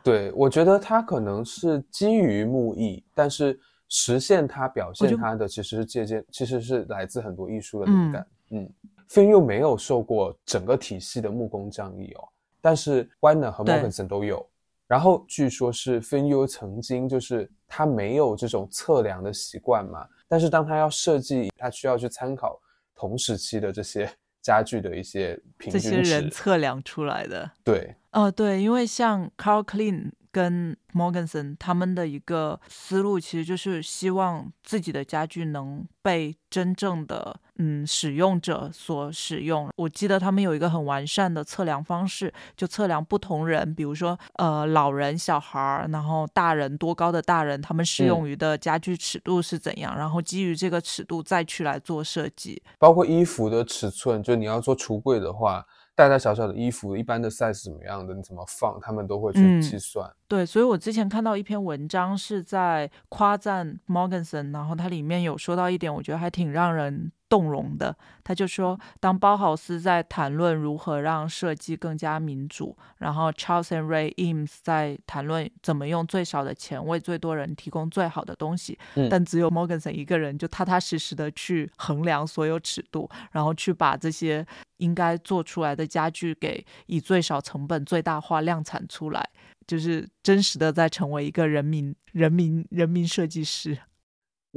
[0.02, 8.26] 对，我觉得他可能是基于木艺，但是实现他、表现就它的其实是借鉴，其实是来自很多艺术的灵感。
[8.50, 8.72] 嗯，
[9.08, 12.28] 菲又没有受过整个体系的木工匠艺哦，
[12.60, 14.48] 但是 Weiner 和对 Morgenson 都有。
[14.86, 22.56] 然后据说是芬优曾经就是他没有这种测量的习惯嘛，但是当他要设计，他需要去参考
[22.94, 24.08] 同时期的这些
[24.46, 26.04] 家具的一些平这均值。
[26.04, 27.50] 些人测量出来的。
[27.64, 39.70] 对，哦，对，因为像 Carl Klein 跟 Morganson 他们的一个思路，其实就是希望自己的家具能被真正的嗯使用者所使用。
[39.76, 52.62] 我记得他们有一个很完善的测量方式，就测量不同人，比如说呃老人、小孩儿，然后大人多高的大人，他们适嗯用于的家具尺度是怎样，然后基于这个尺度再去来做设计。
[52.78, 55.64] 包括衣服的尺寸，就你要做橱柜的话，
[55.96, 60.08] 大大小小的衣服，一般的 size 怎么样的，你怎么放，他们都会去嗯计算。
[60.28, 67.96] 对，所以我之前看到一篇文章是在夸赞 Morganson，然后它里面有说到一点，我觉得还挺让人动容的。
[68.24, 84.44] 他就说，当包豪斯在谈论如何让设计更加民主，然后 Charles and Ray Eames 在谈论怎么用最少的钱为最多人提供最好的东西，嗯但只有 Morganson 一个人就踏踏实实的去衡量所有尺度，然后去把这些
[84.78, 89.28] 应该做出来的家具给以最少成本最大化量产出来。
[89.66, 93.76] 就是真实的在成为一个人民、人民、人民设计师。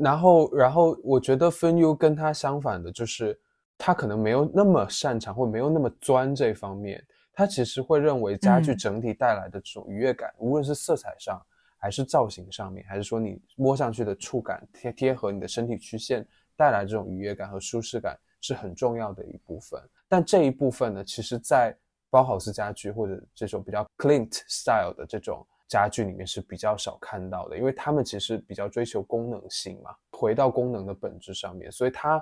[0.01, 3.39] 然后，然后我觉得分优跟他相反的就是，
[3.77, 7.03] 他可能没有那么擅长，或没有那么钻这方面。
[7.33, 11.41] 他其实会认为家具嗯整体带来的这种愉悦感，无论是色彩上，
[11.77, 19.81] 还是造型上面，还是说你摸上去的触感贴贴合你的身体曲线带来这种愉悦感和舒适感，是很重要的一部分。
[20.09, 21.73] 但这一部分呢，其实在
[22.09, 32.21] 包豪斯家具或者这种比较 Clint style 的这种家具里面是比较少看到的，因为他们其实比较追求功能性嘛，回到功能的本质上面，所以它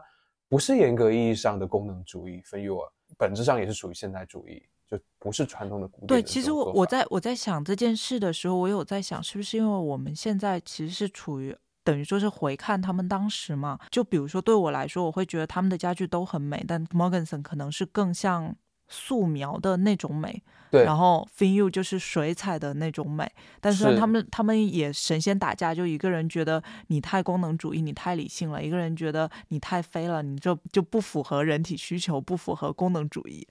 [0.49, 2.77] 不是严格意义上的功能主义 f e u
[3.17, 11.55] 本质上也是属于现代主义，就不是传统的古典对，其实我我在我在想这件事的时候，我有在想，是不是因为我们现在其实是处于
[11.85, 13.79] 等于说是回看他们当时嘛？
[13.89, 18.53] 就比如说对我来说，我会觉得他们的家具都很美，但 Morganson 可能是更像
[18.87, 23.31] 素描的那种美，对，然后 Fin You 就是水彩的那种美。
[23.59, 33.47] 但是他们他们也神仙打架，就一个人觉得你太功能主义，你太理性了；一个人觉得你太飞了，你就就不符合人体需求，不符合功能主义。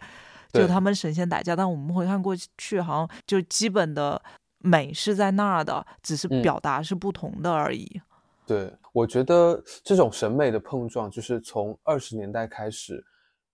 [0.53, 4.23] 就他们神仙打架，但我们回看过去，好像就基本的
[4.59, 8.01] 美是在那儿的，只是嗯表达是不同的而已。
[8.47, 13.05] 对，我觉得这种审美的碰撞，就是从二十年代开始，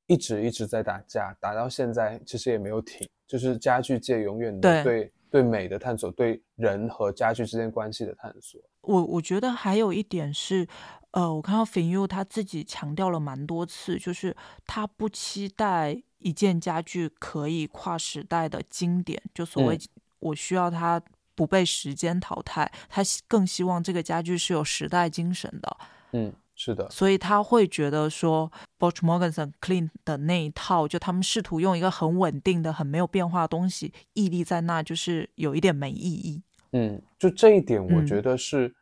[0.07, 3.09] 一直一直在打架，打到现在其实也没有停。
[3.27, 8.61] 就是家具界永远的对对对美的探索，对人和家具之间关系的探索。
[8.83, 10.69] 我我觉得还有一点是，
[11.12, 14.37] 呃，我看到 Fin You 他自己强调了蛮多次，就是
[14.67, 19.81] 他不期待一件家具可以跨时代的经典，就所谓嗯
[20.19, 21.03] 我需要它
[21.35, 25.77] 不被时间淘汰，他更希望这个家具是有时代精神的。
[26.12, 26.33] 嗯，
[26.64, 28.46] 是的，所以他会觉得说
[28.79, 36.40] b o c h Morganson Clean 的那一套，就他们试图用一个很稳定的、很没有变化的东西屹立在那，就是有一点没意义。
[36.70, 38.72] 嗯，就这一点，我嗯觉得是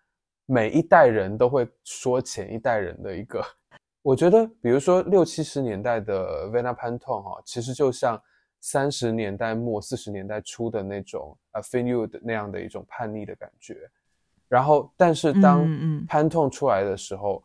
[0.45, 3.43] 每一代人都会说前一代人的一个。
[4.03, 8.23] 我觉得，比如说六七十年代的 Vena Pantone 哈，其实就像
[8.61, 13.91] 三十年代末四十年代初的那种呃 f i n u 的那样的一种叛逆的感觉。
[14.49, 15.67] 然后，但是当
[16.07, 17.43] Pantone 出来的时候，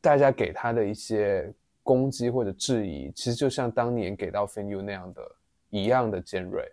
[0.00, 5.22] 大家给他的一些攻击或者质疑，其实就像当年给到 f i n u 那样的
[5.70, 6.70] 一样的尖锐。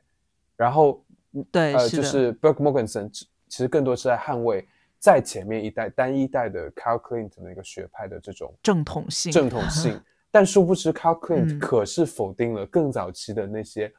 [0.55, 1.03] 然后
[1.51, 4.67] 对，呃，是，就是 Burke Morganson 其其实更多是在捍卫
[4.99, 9.99] 在前面一代单一代的 Carl Clint 那个学派的这种正统性，正统性，
[10.31, 13.91] 但殊不知 Carl Clint 嗯可是否定了更早期的那些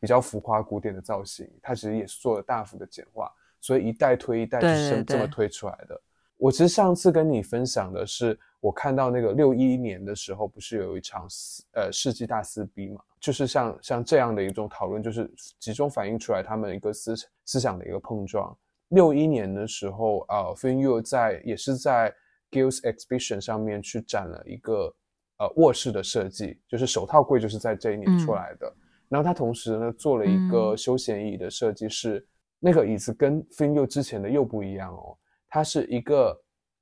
[0.00, 6.00] 比较浮夸古典的造型，他其实也是做了大幅的简化，所以一代推一代就是这么推出来的。
[6.38, 13.00] 我其实上次跟你分享的是，我看到那个六一年的时候，不是有一场撕呃世纪大撕逼嘛？
[13.20, 18.52] 就是像像这样的一种讨论，就是集中反映出来他们一个思思想的一个碰撞。
[18.88, 22.12] 六一年的时候，呃 f i n u 在也是在
[22.50, 24.92] Gills Exhibition 上面去展了一个
[25.38, 28.74] 呃卧室的设计，就是手套柜就是在这一年出嗯来的。
[29.08, 32.26] 然后他同时呢做了一个嗯休闲椅的设计，是
[32.58, 35.16] 那个椅子跟 f i n u 之前的又不一样哦。
[35.48, 36.36] 它是一个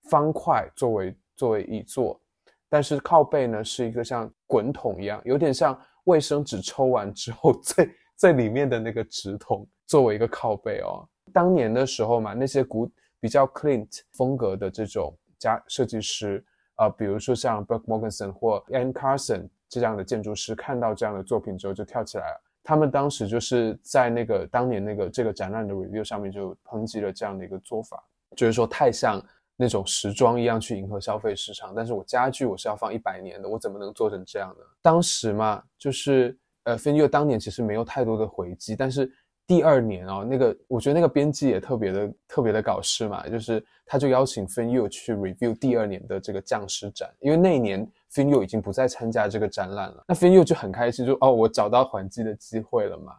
[0.09, 2.21] 方块作为作为椅座，
[2.69, 11.07] 但是靠背呢是一个像滚筒一样，有点像卫生纸抽完之后 最最里面的那个纸筒作为一个靠背哦。
[11.33, 16.45] 当年的时候嘛，那些古比较 Clint 风格的这种家设计师，
[16.77, 22.41] 呃，比如说像 b u r k Morganson 或 Ann Carson 这样的建筑师，看到这样的作品之后就跳起来了。
[22.63, 28.03] 他们当时就是在那个当年那个这个展览的 review 上面就抨击了这样的一个做法。
[28.37, 29.23] 就是说太像
[29.57, 34.65] 那种时装一样去迎合消费市场，但是我家具我是要放一百年的，我怎么能做成这样呢？
[34.83, 39.09] 当时嘛，就是呃 f i n u 当年其实没有太多的回击，但是
[39.47, 50.35] 第二年哦，那个我觉得那个编辑也特别的特别的搞事嘛，就是他就邀请 f i n u 去 review 第二年的这个匠师展，因为那一年 f i n u 已经不再参加这个展览了，那 f i n
[50.35, 53.13] u 就很开心，就哦我找到还击的机会了嘛，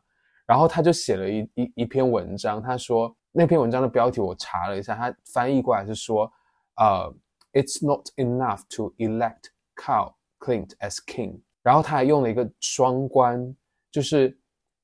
[0.46, 3.16] 然后他就写了一一一篇文章，他说。
[3.38, 6.32] 那篇文章的标题我查了一下，它翻译过来是说，
[6.78, 7.14] 呃、
[7.52, 11.42] ，It's not enough to elect Carl Clint as king。
[11.62, 13.54] 然后他还用了一个双关，
[13.92, 14.40] 就是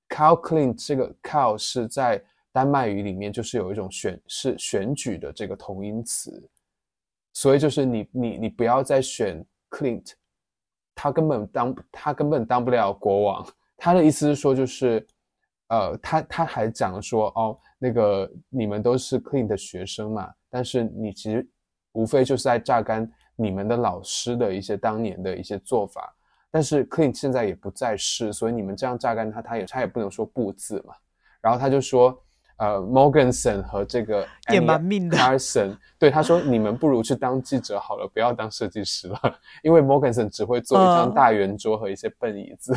[0.09, 6.49] Carl Clint 这个 Carl 是在丹麦语里面就是有一种选是选举的这个同音词，
[7.31, 10.11] 所以就是你你你不要再选 Clint，
[10.93, 13.47] 他根本当他根本当不了国王。
[13.77, 15.07] 他的意思是说就是。
[15.71, 21.47] 呃，他他还讲说，哦，那个你们都是 Clean 的学生嘛，但是你其实
[21.93, 26.13] 无非就是在榨干你们的老师的一些当年的一些做法，
[26.51, 30.93] 但是 Clean 现在也不在世，所以你们这样榨干他，他也他也不能说不字嘛。
[31.39, 32.21] 然后他就说，
[32.57, 39.17] 呃，Morganson 和这个也蛮命的 Carson，对他说，你们不如去当记者好了，不要当设计师了，
[39.63, 42.75] 因为 Morganson 只会做一张嗯大圆桌和一些笨椅子。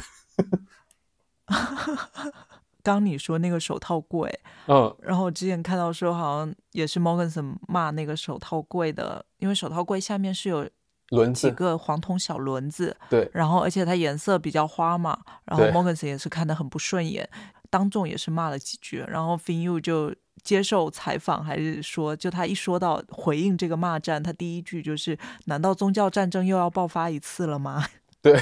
[2.85, 4.30] 刚你说那个手套柜，
[4.68, 10.70] 嗯，然后我之前看到说好像也是 Morganson 骂那个手套柜的，因为手套柜下面是有几
[11.09, 17.28] 轮子，几个黄铜小轮子，对，然后而且它颜色比较花嘛，然后对 Morganson 也是看得很不顺眼，
[17.70, 27.82] 当众也是骂了几句，然后 Fin Yu 就接受采访，还是说就他一说到回应这个骂战，他第一句就是：“难道宗教战争又要爆发一次了吗？”
[28.20, 28.39] 对，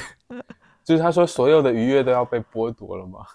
[0.83, 3.25] 就是他说所有的愉悦都要被剥夺了吗？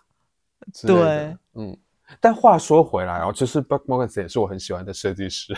[0.87, 1.77] 对，嗯。
[2.21, 5.55] 但话说回来哦，就是 Buck Morgan 也是我很喜欢的设计师，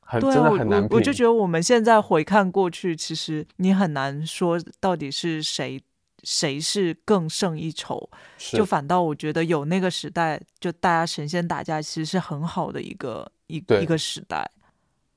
[0.00, 0.88] 很对真的很难评。
[0.90, 5.82] 我我就觉得我们现在回看过去，其实你很难说到底是谁
[6.22, 8.08] 谁是更胜一筹。
[8.38, 14.50] 就反倒我觉得有那个时代，就大家神仙打架，其实是很好的一个一对一个时代。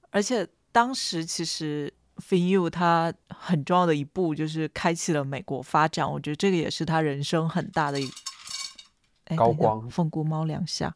[0.09, 8.05] 而且当时其实 Fin You 他很重要的一步就是开启了美国发展，我觉得这个也是他人生很大的一
[9.36, 10.93] 高光凤姑猫两下，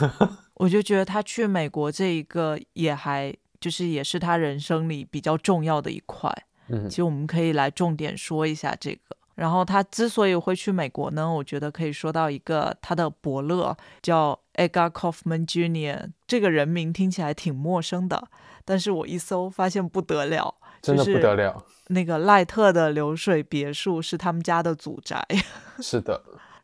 [0.54, 6.30] 我就觉得他去美国这一个也还就是也是他人生里比较重要的一块。
[6.68, 9.16] 嗯其实我们可以来重点说一下这个。
[9.34, 16.10] 然后他之所以会去美国呢，我觉得可以说到一个他的伯乐叫 Edgar Kaufman Jr.
[16.26, 18.28] 这个人名听起来挺陌生的，
[18.64, 21.54] 但是我一搜发现不得了，真的不得了。
[21.54, 21.64] 了。
[21.88, 25.26] 那个赖特的流水别墅是他们家的祖宅，
[25.80, 26.22] 是的，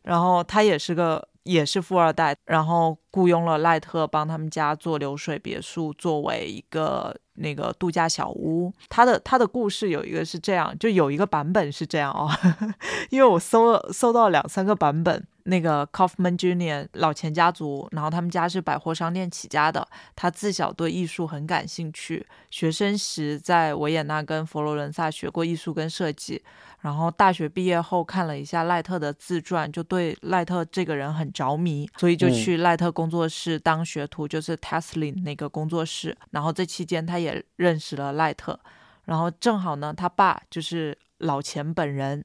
[0.08, 8.72] 然后他也是个也是富二代，然后雇佣了赖特帮他们家做流水别墅，作为一个那个度假小屋。
[8.88, 12.30] 他的他的故事有一个是这样，就有一个版本是这样哦，
[13.10, 15.26] 因为我搜了搜到两三个版本。
[15.44, 16.86] 那个 Kaufman Jr.
[16.92, 19.88] 老钱家族，然后他们家是百货商店起家的。
[20.14, 26.42] 他自小对艺术很感兴趣，学生时在维也纳跟佛罗伦萨学过艺术跟设计。
[26.80, 36.16] 然后大学毕业后看了一下赖特的自传，就对赖特这个人很着迷，所以就嗯去赖特工作室当学徒，就是 Teslin 那个工作室。
[36.32, 38.58] 然后这期间他也认识了赖特，
[39.04, 42.24] 然后正好呢，他爸就是老钱本人。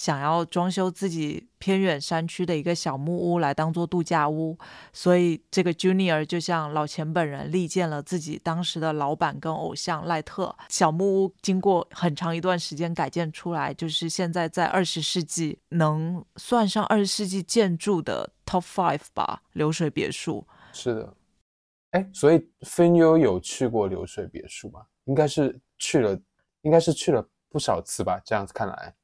[0.00, 4.56] 想要装修自己偏远山区的一个小木屋来当做度假屋，
[4.94, 10.56] 所以这个 Junior 就像老钱本人力荐了自己当时的老板跟偶像赖特。
[10.70, 20.46] 小木屋经过很长一段时间改建出来，就是现在在二十世纪能算上二十世纪建筑的 Top Five 吧，流水别墅。
[20.72, 21.14] 是的。
[21.90, 24.80] 哎，所以芬妞有去过流水别墅吗？
[25.04, 26.18] 应该是去了，
[26.62, 28.18] 应该是去了不少次吧。
[28.24, 28.94] 这样子看来，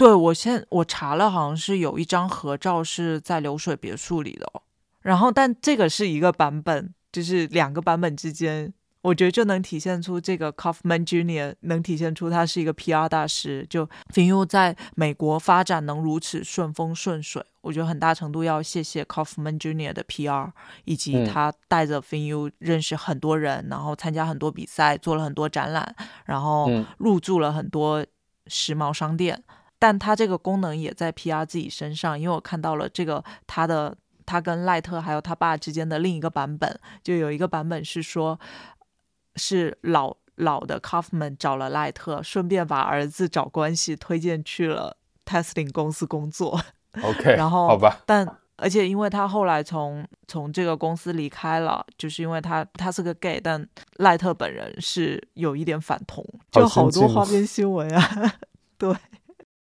[0.00, 4.62] 对我现我查了，好像是有一张合照是在流水别墅里的哦。
[5.02, 8.72] 然后，但这个是一个版本，就是两个版本之间，
[9.02, 11.54] 我觉得就能体现出这个 Kaufman Jr.
[11.60, 13.66] 能体现出他是一个 PR 大师。
[13.68, 20.50] 就 f i n u 在美国发展能如此顺风顺水，我觉得很大程度要谢谢 Kaufman Junior 的 PR，
[20.86, 25.94] 以及嗯他带着 f i n u 认识很多人，然后参加很多比赛，做了很多展览，
[26.24, 28.02] 然后嗯入驻了很多
[28.46, 29.42] 时髦商店。
[29.80, 38.38] 但它这个功能也在 PR 自己身上，因为我看到了这个他的他跟赖特还有他爸之间的另一个版本，就有一个版本是说，
[39.36, 46.60] 是老老的 Kaufman 找了赖特，顺便把儿子找关系推荐去了 Testing 公司工作
[47.02, 53.66] ，OK， 然后好吧，但而且因为他后来从从这个公司离开了，就是因为他他是个 gay，但
[53.96, 58.34] 赖特本人是有一点反同，就好多花边新闻啊，
[58.76, 58.94] 对。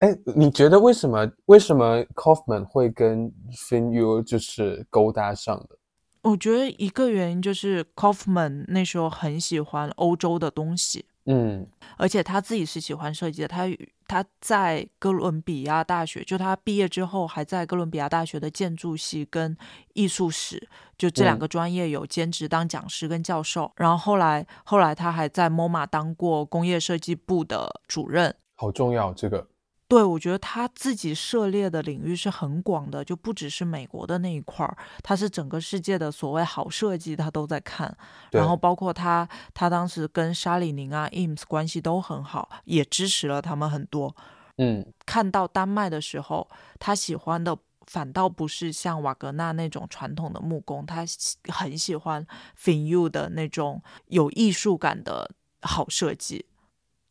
[0.04, 5.78] 哎，你觉得为什么为什么 Kaufman 会跟 Fin Yu 就是勾搭上的？
[6.20, 13.48] 我觉得一个原因就是 Kaufman 那时候很喜欢欧洲的东西，嗯而且他自己是喜欢设计的。
[13.48, 13.64] 他
[14.06, 19.56] 他在哥伦比亚大学，就他毕业之后还在哥伦比亚大学的建筑系跟
[19.94, 23.72] 艺术史，就这两嗯个专业有兼职当讲师跟教授。
[23.76, 28.34] 然后后来后来他还在 MoMA 当过工业设计部的主任。
[28.54, 29.46] 好重要这个。
[29.86, 37.94] 对，我觉得他自己涉猎的领域是很广的，就不只是美国的那一块儿，他是整个世界的所谓好设计，他都在看。
[38.30, 44.16] 对然后包括他，他当时跟沙里宁啊、IMS 关系都很好，也支持了他们很多。
[44.56, 46.48] 嗯看到丹麦的时候，
[46.80, 47.56] 他喜欢的
[47.86, 52.26] 反倒不是像瓦格纳那种传统的木工，他喜很喜欢
[52.58, 55.30] Fin U 的那种有艺术感的
[55.60, 56.46] 好设计。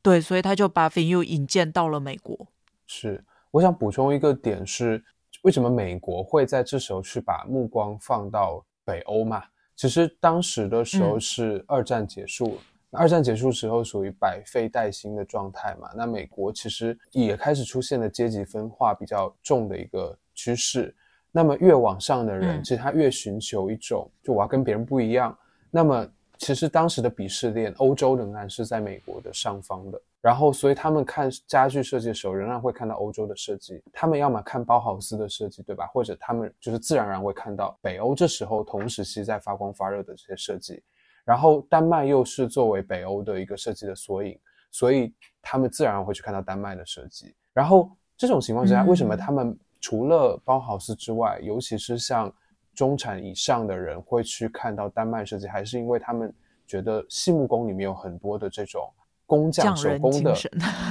[0.02, 2.48] 对，所以他就把 Fin U 引荐到了美国。
[2.96, 5.04] 是，我想补充一个点是，
[5.42, 9.44] 为什么美国会在这时候去把目光放到北欧嘛？
[9.76, 12.60] 其实当时的时候嗯是二战结束，
[12.92, 15.90] 二战结束时候属于百废待兴的状态嘛。
[15.96, 20.96] 那美国其实也开始出现了阶级分化比较重的一个趋势。
[21.32, 25.36] 那么越往上的人，嗯其实他越寻求一种，就我要跟别人不一样。
[25.72, 30.00] 那么其实当时的鄙视链，欧洲仍然是在美国的上方的。
[30.24, 33.84] 然后，所以他们看家具设计的时候，仍然会看到欧洲的设计。
[33.92, 35.86] 他们要么看包豪斯的设计，对吧？
[35.88, 40.82] 或者他们就是自然而然会看到北欧这时候同时期在发光发热的这些设计。
[41.26, 44.40] 然后，丹麦又是作为北欧的一个设计的缩影，
[44.72, 47.36] 所以他们自然会去看到丹麦的设计。
[47.54, 52.34] 然后，这种情况之下，为什么他们除了包豪斯之外，尤其是像
[52.74, 56.34] 中产以上的人会去看到丹麦设计，还是因为他们
[56.66, 58.90] 觉得细木工里面有很多的这种。
[59.26, 60.36] 工匠手工的，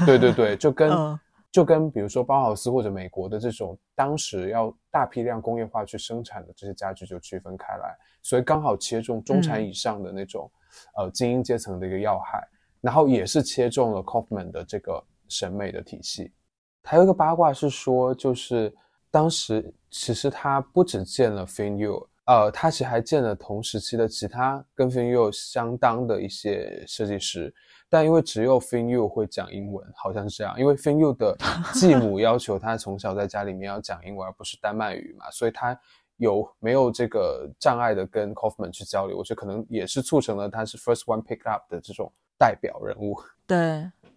[0.06, 1.18] 对对 对，就跟
[1.50, 10.50] 就跟比如说包豪斯或者美国的这种当时要大批量工业化去生产的这些家具就区分开来，所以刚好切中中产以上的那种
[10.96, 12.42] 呃精英阶层的一个要害，
[12.80, 16.32] 然后也是切中了 Kaufman 的这个审美的体系。
[16.84, 18.74] 还有一个八卦是说，就是
[19.10, 27.52] 当时其实他不只见了 f i n u 呃，他其实还见了同时期的其他跟 f i n u 相当的一些设计师。
[27.92, 30.58] 但因为只有 Finu 会讲英文，好像是这样。
[30.58, 31.36] 因为 Finu 的
[31.74, 35.78] 继母 要求他从小在家里面要讲英文，而不是丹麦语嘛，所以他
[36.16, 39.18] 有没有这个障碍的跟 Kaufman 去交流？
[39.18, 43.14] 我觉得可能也是促成了他是 first one picked up 的这种代表人物。
[43.46, 43.58] 对，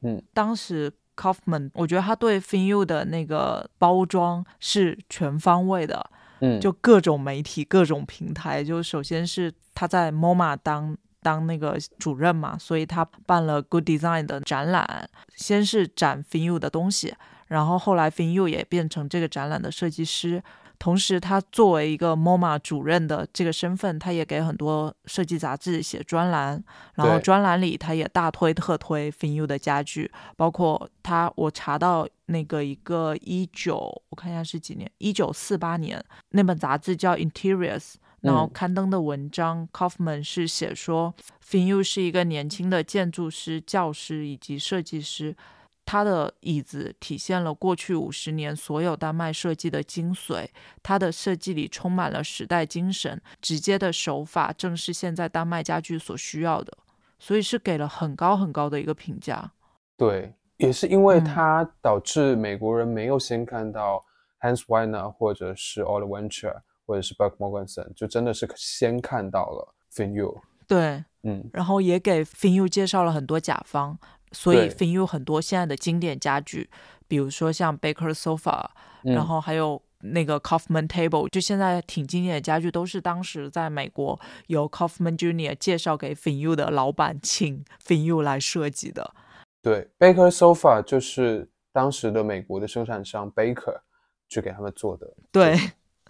[0.04, 6.10] 嗯，当时 Kaufman，我觉得他对 Finu 的那个包装是全方位的，
[6.40, 10.98] 嗯，就各种媒体、各种平台，就首先是他在 MoMA 当。
[11.26, 17.16] 当那个主任嘛，所以他办了 Good Design 的展览，先是展 Finu 的东西，
[17.48, 20.44] 然后后来 Finu 也变成这个展览的设计师。
[20.78, 26.64] 同时，他作为一个 MoMA 主任的这个身份，他也给很多设计杂志写专栏，
[26.94, 37.96] 然后专栏里他也大推特推 Finu 的家具，包括他我查到那个一个一九，我看一下是几年，一九四八年那本杂志叫 Interiors。
[38.26, 41.14] 然后刊登的文章，Kaufman 是写说
[41.48, 45.36] ，Finu 是一个年轻的建筑师、教师以及设计师。
[45.88, 50.48] 他的椅子体现了过去五十年所有丹麦设计的精髓。
[50.82, 56.76] 他的设计里充满了时代精神，直接的手法正是现在丹麦家具所需要的，
[57.20, 59.52] 所以是给了很高很高的一个评价。
[59.96, 64.04] 对，也是因为它导致美国人没有先看到
[64.42, 66.62] Hans Weiner 或者是 Oliver Venture。
[66.86, 73.98] 或者是 Buck Morganson，就真的是先看到了 Finu，对，嗯，然后也给 Finu 介绍了很多甲方，
[74.32, 76.70] 所以 Finu 很多现在的经典家具，
[77.08, 78.66] 比如说像 Baker Sofa，
[79.04, 89.14] 然后还有那个 Kaufman Table，就现在挺经典的家具，都是当时在美国由 Kaufman Junior 介绍给 Finu 的老板请 Finu 来设计的。
[89.62, 93.80] 对，Baker Sofa 就是当时的美国的生产商 Baker
[94.28, 95.12] 去给他们做的。
[95.32, 95.58] 对。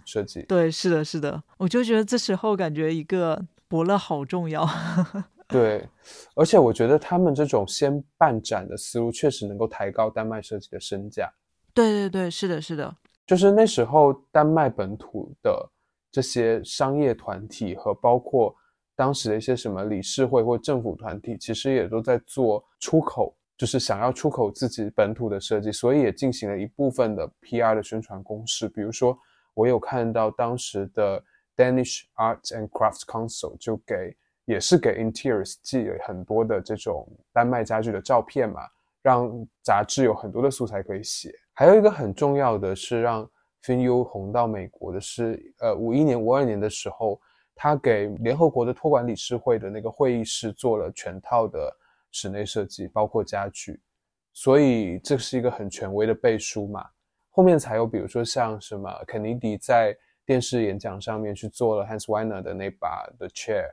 [0.06, 4.66] 设计对，是的，是的，我就觉得这时候感觉一个伯乐好重要。
[5.48, 5.86] 对，
[6.34, 11.30] 而且我觉得他们这种先办展的思路，确实能够抬高丹麦设计的身价。
[11.74, 12.96] 对对对，是的，是的，
[13.26, 15.70] 就是那时候丹麦本土的
[16.10, 18.54] 这些商业团体和包括
[18.94, 29.18] 当时的一些什么理事会或政府团体，其实也都在做出口，就是想要出口自己本土的设计，所以也进行了一部分的 PR 的宣传攻势，比如说。
[29.56, 31.22] 我有看到当时的
[31.56, 38.60] Danish Arts and Crafts Council 就给也是给 Interiors 寄了很多的这种丹麦家具的照片嘛，
[39.00, 39.32] 让
[39.62, 41.32] 杂志有很多的素材可以写。
[41.54, 43.28] 还有一个很重要的是让
[43.62, 47.18] Finu 红到美国的是，呃，五一年、五二年的时候，
[47.54, 51.74] 他给联合国的托管理事会的那个会议室做了全套的
[52.12, 53.80] 室内设计，包括家具，
[54.34, 56.86] 所以这是一个很权威的背书嘛。
[57.36, 63.66] 后面才有，比如说像什么肯尼迪在电视演讲上面去做了 Hans Weiner 的那把的 chair，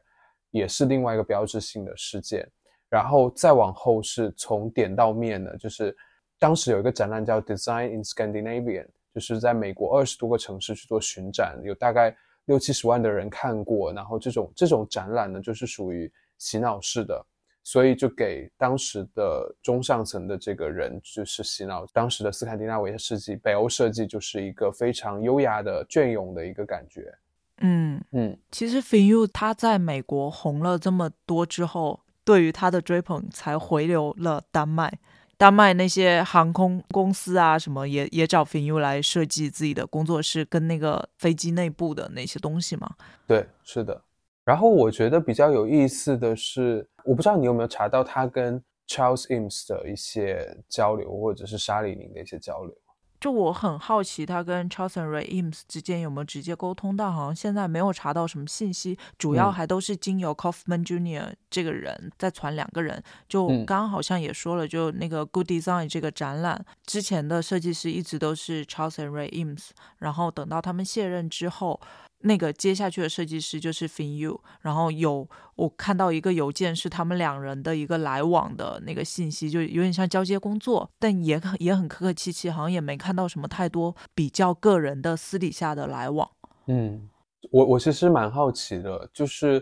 [0.51, 2.45] 也是另外一个标志性的事件。
[2.89, 5.95] 然后再往后是从点到面的，就是
[6.37, 12.13] 当时有一个展览叫 Design in Scandinavian，就是在美国二十多个城市去做巡展，有大概
[12.47, 13.93] 六七十万的人看过。
[13.93, 17.25] 然后这种这种展览呢，就是属于洗脑式的。
[17.63, 27.13] 所以就给当时的中上层的这个人就是洗脑，当时的斯堪的纳维亚设计、北欧设计就是一个非常优雅的隽永的一个感觉。
[27.59, 34.99] 嗯嗯，其实 Finu 他在美国红了这么多之后，对于他的追捧才回流了丹麦。
[35.37, 42.95] 丹麦那些航空公司啊什么也也找 Finu 来设计自己的工作室跟那个飞机内部的那些东西嘛。
[43.27, 44.01] 对，是的。
[44.45, 52.75] 然后我觉得比较有意思的是，我不知道你有没有查到他跟 Charles Eames 的一些交流，或者是沙里宁的一些交流。
[53.19, 61.33] 就我很好奇，他跟 Charles and Ray Eames 之间有没有直接沟通，但好像现在没有查到什么信息，主要嗯还都是经由 Kaufman Jr.
[61.49, 63.01] 这个人在传两个人。
[63.29, 71.79] 就嗯刚刚好像也说了，就那个 Good Design 这个展览之前的设计师一直都是 Charles and Ray Eames，然后等到他们卸任之后。
[72.23, 86.29] 那个接下去的设计师就是 Fin Yu，然后有我看到一个邮件是他们两人的一个来往的那个信息，就有点像交接工作，但也很也很客客气气，好像也没看到什么太多比较个人的私底下的来往。
[86.67, 87.09] 嗯，
[87.51, 89.61] 我我其实蛮好奇的，就是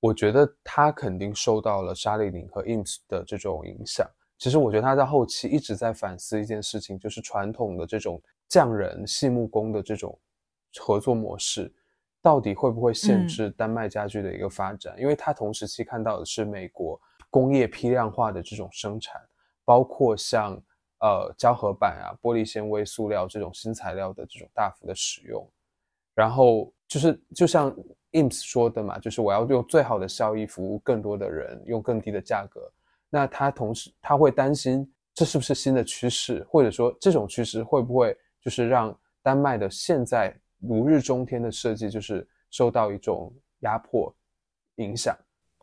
[0.00, 4.08] 我觉得他肯定受到了沙莉琳和 IMS 的这种影响。
[4.38, 10.16] 其实我觉得他在后期一直在反思一件事情，就是传统的这种匠人细木工的这种
[10.78, 11.72] 合作模式，
[12.20, 14.94] 到底会不会限嗯制丹麦家具的一个发展？
[14.98, 17.00] 因为他同时期看到的是美国
[17.30, 19.20] 工业批量化的这种生产，
[19.64, 20.60] 包括像
[21.00, 25.48] 呃胶合板啊、玻璃纤维、塑料这种新材料的这种大幅的使用。
[26.14, 27.72] 然后就是就像
[28.10, 32.60] IMS 说的嘛，就是我要用最好的效益服务更多的人，用更低的价格。
[33.08, 44.14] 那他同时他会担心这是不是新的趋势，或者说这种趋势会不会就是让丹麦的现在如日中天的设计就是受到一种压迫
[44.76, 45.16] 影响？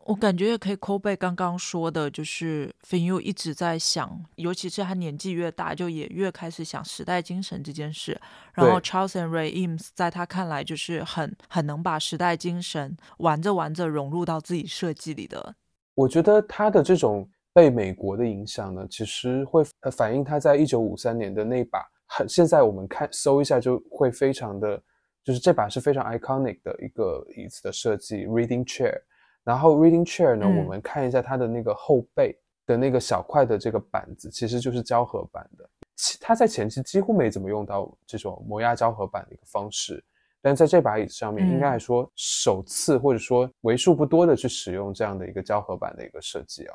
[0.04, 8.20] 我感觉也可以扣背刚刚说的，就是 Fin Yu 一直在想，尤其是他年纪越大，就也越开始想时代精神这件事。
[8.54, 15.56] 然后 Charles and Ray Eames 在他看来，就是很很能把时代精神玩着玩着融入到自己设计里的。
[15.96, 24.82] 我觉得他的这种被美国的影响呢，其实会呃反映他在一九五三年的那把很，现在我们看搜一下就会非常的，
[25.24, 28.98] 就是这把是非常 iconic 的一个椅子的设计，reading chair。
[29.44, 32.36] 然后 reading chair 呢，嗯我们看一下它的那个后背
[32.66, 35.68] 的那个小块的这个板子，其实就是胶合板的。
[35.94, 40.04] 其它在前期几乎没怎么用到这种磨压胶合板的一个方式，
[40.42, 46.74] 但在这把椅子上面，嗯应该来说首次或者说为数不多的去使用这样的一个胶合板的一个设计啊。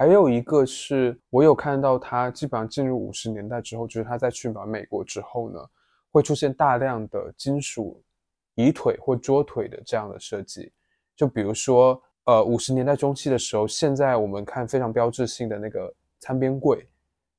[0.00, 5.60] 还有一个是我有看到他基本上进入五十年代之后，就是他在去完美国之后呢，
[6.10, 8.02] 会出现大量的金属
[8.54, 10.72] 椅腿或桌腿的这样的设计。
[11.14, 16.88] 就比如说，呃，五十年代中期的时候，现在我们看非常标志性的那个餐边柜，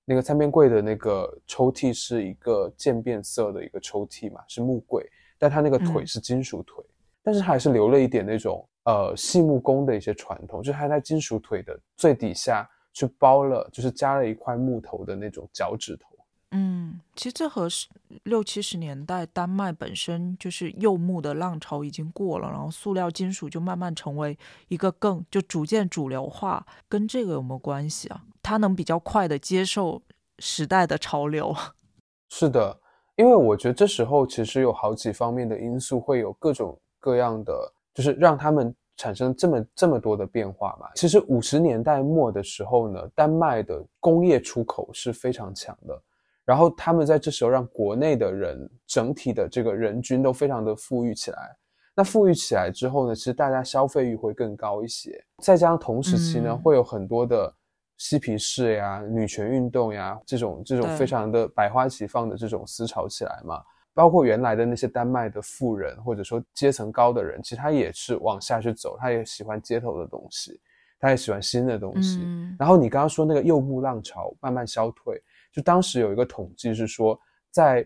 [0.05, 5.03] 那个餐边柜的那个抽屉是一个渐变色的一个抽屉嘛，是木柜，
[5.39, 6.85] 但它那个腿嗯是金属腿，
[7.23, 16.07] 但是还是留了一点那种呃细木工的一些传统，就是它在金属腿的最底下去包了，就是加了一块木头的那种脚趾头。
[16.53, 17.87] 嗯，其实这和是
[18.23, 28.23] 六七十年代丹麦本身就是柚木的浪潮已经过了，然后塑料金属就慢慢成为一个更就逐渐主流化，跟这个有没有关系啊？
[28.43, 30.01] 它能比较快的接受
[30.39, 31.55] 时代的潮流。
[32.29, 32.77] 是的，
[33.15, 40.87] 因为我觉得这时候其实有好几方面的因素，会有各种各样的，就是让他们产生这么这么多的变化嘛。
[40.95, 46.01] 其实五十年代末的时候呢，丹麦的工业出口是非常强的，
[46.45, 51.57] 然后他们在这时候让国内的人整体的这个人均都非常的富裕起来。
[51.93, 57.53] 那富裕起来之后呢，其实大家消费欲会更高一些，再加上同时期呢，嗯会有很多的
[57.97, 63.61] 嬉皮士呀、女权运动呀这种这种非常的百花齐放的这种思潮起来嘛。
[63.93, 70.59] 包括原来的那些丹麦的富人或者说阶层高的人，其实他也是往下去走，他也喜欢街头的东西，
[70.99, 72.19] 他也喜欢新的东西。
[72.23, 75.21] 嗯然后你刚刚说那个柚木浪潮慢慢消退，
[75.51, 77.19] 就当时有一个统计是说，
[77.49, 77.85] 在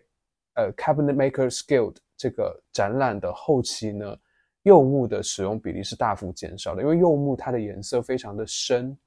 [0.55, 4.17] 呃 Cabinet Makers Guild 这个展览的后期呢，
[4.63, 8.97] 柚木的使用比例是大幅减少的，因为柚木它的颜色非常的深，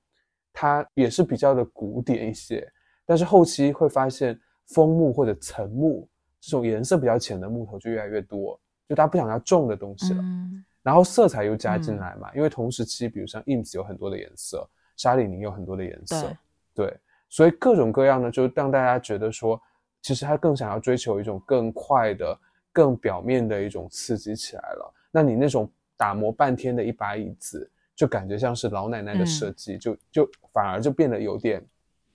[0.52, 2.66] 它也是比较的古典一些，
[3.04, 4.38] 但是后期会发现
[4.68, 6.08] 枫木或者层木
[6.40, 8.58] 这种颜色比较浅的木头就越来越多，
[8.88, 10.20] 就大家不想要重的东西了。
[10.20, 14.66] 嗯然后色彩又加进来嘛，因为同时期，比如像 IMS 有很多的颜色，
[14.96, 16.34] 沙里宁有很多的颜色，
[16.74, 16.96] 对，
[17.28, 19.60] 所以各种各样的，就让大家觉得说，
[20.00, 22.38] 其实他更想要追求一种更快的、
[22.72, 24.94] 更表面的一种刺激起来了。
[25.10, 31.62] 那你那种打磨半天的一把椅子，就感觉像是老奶奶的设计，就就反而就变得有点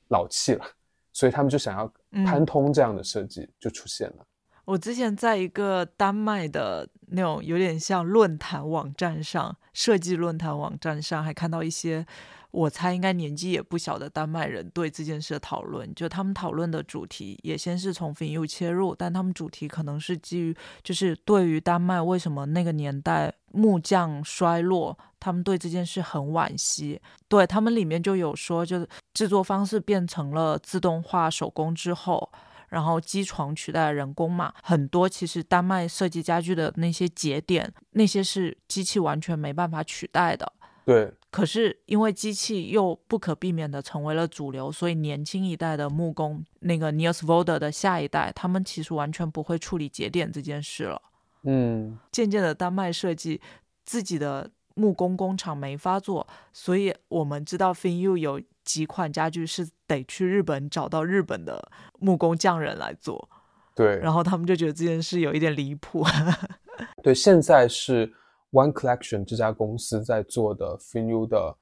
[0.08, 0.66] 老气了。
[1.12, 1.94] 所以他们就想要
[2.26, 4.26] 潘通这样的设计就出现了。
[4.66, 12.06] 我之前在一个丹麦的那种有点像论坛网站上，设计论坛网站上，还看到一些
[12.54, 15.92] 我猜应该年纪也不小的丹麦人对这件事的讨论。
[15.96, 27.02] 就他们讨论的主题也先是从 f i n 切入，但他们主题可能是基于就是对于丹麦为什么那个年代木匠衰落，他们对这件事很惋惜。
[27.28, 32.32] 对他们里面就有说，就是制作方式变成了自动化手工之后。
[32.70, 40.52] 然后机床取代人工嘛，很多其实丹麦设计家具的那些节点，那些是机器完全没办法取代的。
[40.84, 51.02] 对，可是因为机器又不可避免的成为了主流，所以年轻一代的木工，那个 Niels Voder 的下一代，他们其实完全不会处理节点这件事了。
[51.42, 53.42] 嗯，渐渐的，丹麦设计
[53.84, 63.28] 自己的木工工厂没法做，所以我们知道 Finu 有几款家具是得去日本找到日本的木工匠人来做，
[63.74, 66.06] 对，然后他们就觉得这件事有一点离谱。
[67.02, 68.14] 对，现在是
[68.54, 71.56] One Collection 这家公司在做的 Finu 的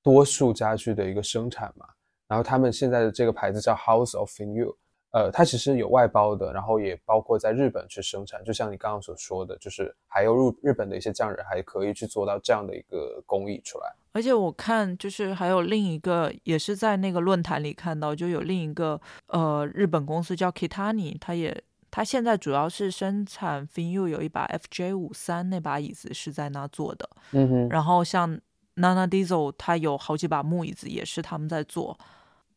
[0.00, 1.86] 多数家具的一个生产嘛，
[2.28, 4.72] 然后他们现在的这个牌子叫 House of Finu，
[5.10, 13.92] 呃，它其实有外包的，然后也包括在日本去生产，就像你刚刚所说的，就是还有日日本的一些匠人还可以去做到这样的一个工艺出来。
[14.12, 21.62] 而且我看，就是还有另一个，也是在那个论坛里看到，就有另一个呃日本公司叫 Kitani，它也
[21.96, 28.38] 它现在主要是生产 Finu 有一把 FJ 五三那把椅子是在那做的，嗯哼，然后像
[28.74, 31.98] Nana Diesel 它有好几把木椅子也是他们在做。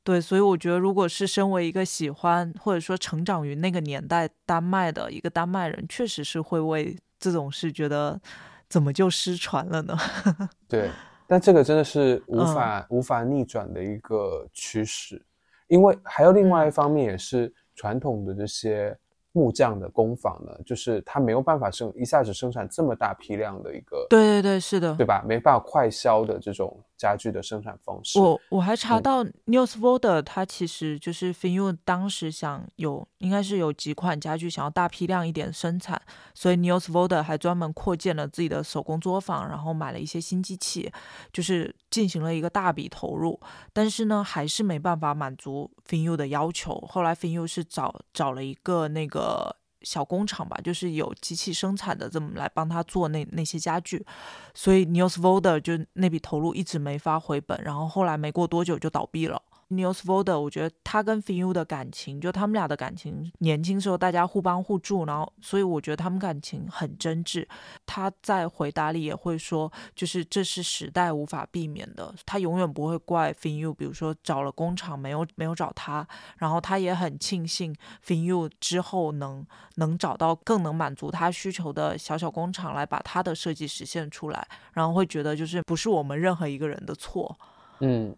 [0.04, 8.20] 对，所以我觉得，如果是身为一个喜欢或者说成长于那个年代丹麦的一个丹麦人，确实是会为这种事觉得
[8.68, 9.98] 怎么就失传了呢？
[10.68, 10.92] 对，
[11.26, 15.26] 但这个真的是无法、无法逆转的一个趋势，
[15.70, 18.98] 因为还有另外一方面也是传统的这些
[19.32, 25.24] 木匠的工坊呢，就是它没有办法生一下子生产这么大批量的一个，对对对，是的，对吧？
[25.28, 28.20] 没办法快销的这种家具的生产方式。
[28.20, 36.00] 我我还查嗯到 Niels Voder，它其实就是 Finu 当时想有，应该是有几款家具想要大批量一点生产，
[36.36, 40.91] 所以 Niels Voder 还专门扩建了自己的手工作坊，然后买了一些新机器，
[41.32, 43.39] 就是进行了一个大笔投入。
[43.72, 46.76] 但是呢，还是没办法满足 Finu 的要求。
[46.89, 54.06] 后来 Finu 是找找了一个那个小工厂吧，就是有机器生产的，这么来帮他做那那些家具。
[54.54, 59.42] 所以 n e w s v o d e r 就那笔投入一直没法回本，然后后来没过多久就倒闭了。
[59.70, 67.47] News Voder，我觉得他跟 Finu 的感情，就他们俩的感情，年轻时候大家互帮互助，然后所以我觉得他们感情很真挚。
[67.86, 76.07] 他在回答里也会说，就是这是时代无法避免的，他永远不会怪 Finu，比如说找了工厂没有没有找他，
[76.38, 79.45] 然后他也很庆幸 Finu 之后能
[79.76, 87.38] 能找到更能满足他需求的小小工厂来把他的设计实现出来，然后会觉得就是不是我们任何一个人的错。
[87.82, 88.15] 嗯，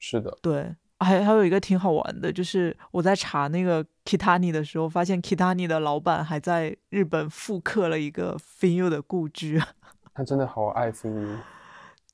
[0.00, 9.60] 是的，对，还还有一个挺好玩的，就是我在查那个 Kitani 的时候，发现 Kitani 的老板还在日本复刻了一个 Finu 的故居。
[10.14, 11.36] 他真的好爱 Finu。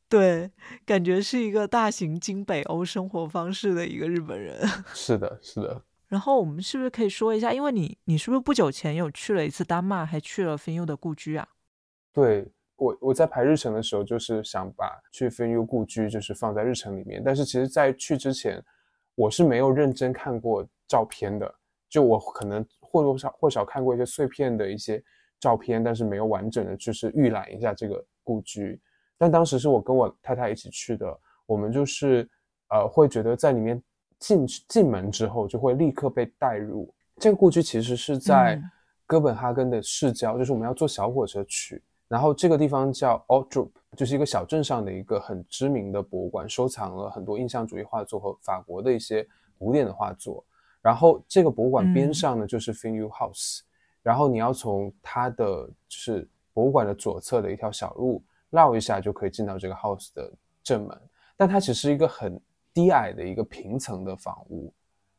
[0.08, 0.50] 对，
[0.84, 4.60] 感觉是一个大型京北欧生活方式的一个日本人。
[4.92, 11.48] 是的，是的，然后我们是不是可以说一下，因为你你是不是不久前有去了一次丹麦，还去了 Finu 的故居啊？
[12.12, 18.62] 对我我在排日程的时候，就是想把去 Finu 故居就是放在日程里面，但是其实，在去之前，
[19.14, 21.54] 我是没有认真看过照片的，
[21.88, 25.02] 就我可能或多或少或少看过一些碎片的一些
[25.40, 28.78] 照片，但是没有完整的就是预览一下这个故居。
[29.16, 32.28] 但当时是我跟我太太一起去的，我们就是
[32.68, 33.82] 呃会觉得在里面
[34.18, 36.94] 进进门之后就会立刻被带入。
[37.16, 38.70] 这个故居其实是在嗯
[39.06, 41.82] 哥本哈根的市郊，就是我们要坐小火车去。
[42.08, 49.26] 然后这个地方叫 Altrup，就是一个小镇上的一个很知名的博物馆，收藏了很多印象主义画作和法国的一些
[49.58, 50.44] 古典的画作。
[50.80, 53.62] 然后这个博物馆边嗯上呢就是 Finu House，、
[54.02, 60.32] 然后你要从它的就是博物馆的左侧的一条小路绕一下就可以进到这个 house 的
[60.62, 60.96] 正门。
[61.36, 62.40] 但它其实是一个很
[62.72, 64.72] 低矮的一个平层的房屋，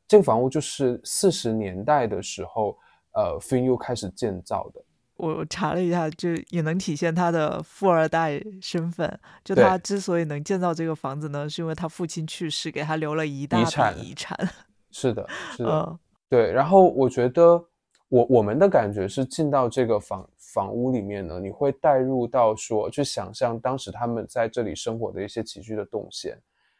[0.07, 2.77] 这个房屋就是四十年代的时候，
[3.11, 4.81] 呃，Finu 开始建造的。
[5.18, 9.20] 我查了一下，就也能体现他的富二代身份。
[9.43, 14.38] 就他之所以能建造这个房子呢，是因为他父亲去世，给他留了一大笔遗产遗产。
[14.91, 15.99] 是的，是的，嗯
[16.30, 16.51] 对。
[16.51, 17.63] 然后我觉得
[18.09, 26.39] 我我们的感觉是进到这个房房屋里面呢，你会带入到说去想象当时他们在这里生活的一些起居的动线，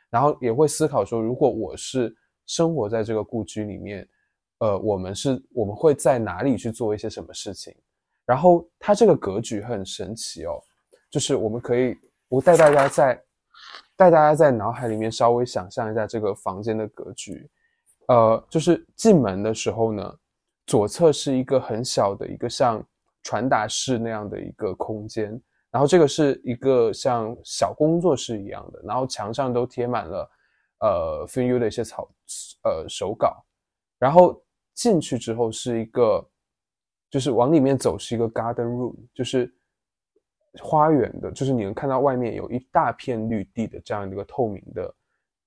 [0.10, 2.16] 然后也会思考说，如果我是
[2.46, 4.08] 生活在这个故居里面，
[4.60, 7.76] 呃，我们是我们会在哪里去做一些什么事情？
[8.28, 10.62] 然后它这个格局很神奇哦，
[11.10, 11.98] 就是我们可以
[12.28, 13.24] 我带大家在
[13.96, 17.50] 带大家在脑海里面稍微想象一下这个房间的格局。
[18.10, 20.16] 呃，就是进门的时候呢，
[20.66, 22.84] 左侧是一个很小的一个像
[23.24, 25.30] 传达室那样的一个空间，
[25.72, 30.32] 然后这个是一个像小工作室一样的，然后墙上都贴满了
[30.80, 32.10] 呃 Finu 的一些草
[32.64, 33.44] 呃手稿，
[34.00, 34.42] 然后
[34.74, 36.26] 进去之后是一个，
[37.10, 39.52] 就是往里面走是一个 garden room，就是
[40.62, 44.94] 花园的，就是你能看到外面有一大片绿地的这样的一个透明的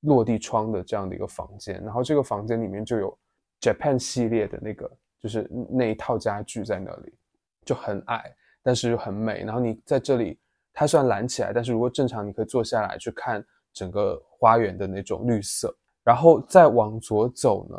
[0.00, 3.18] 落地窗的这样的一个房间，然后这个房间里面就有
[3.60, 4.90] Japan 系列的那个，
[5.20, 7.12] 就是那一套家具在那里，
[7.64, 9.44] 就很矮，但是又很美。
[9.44, 10.38] 然后你在这里，
[10.72, 15.76] 它虽然蓝起来，但是如果正常你可以坐下来去看整个花园的那种绿色。
[16.02, 17.76] 然后再往左走呢，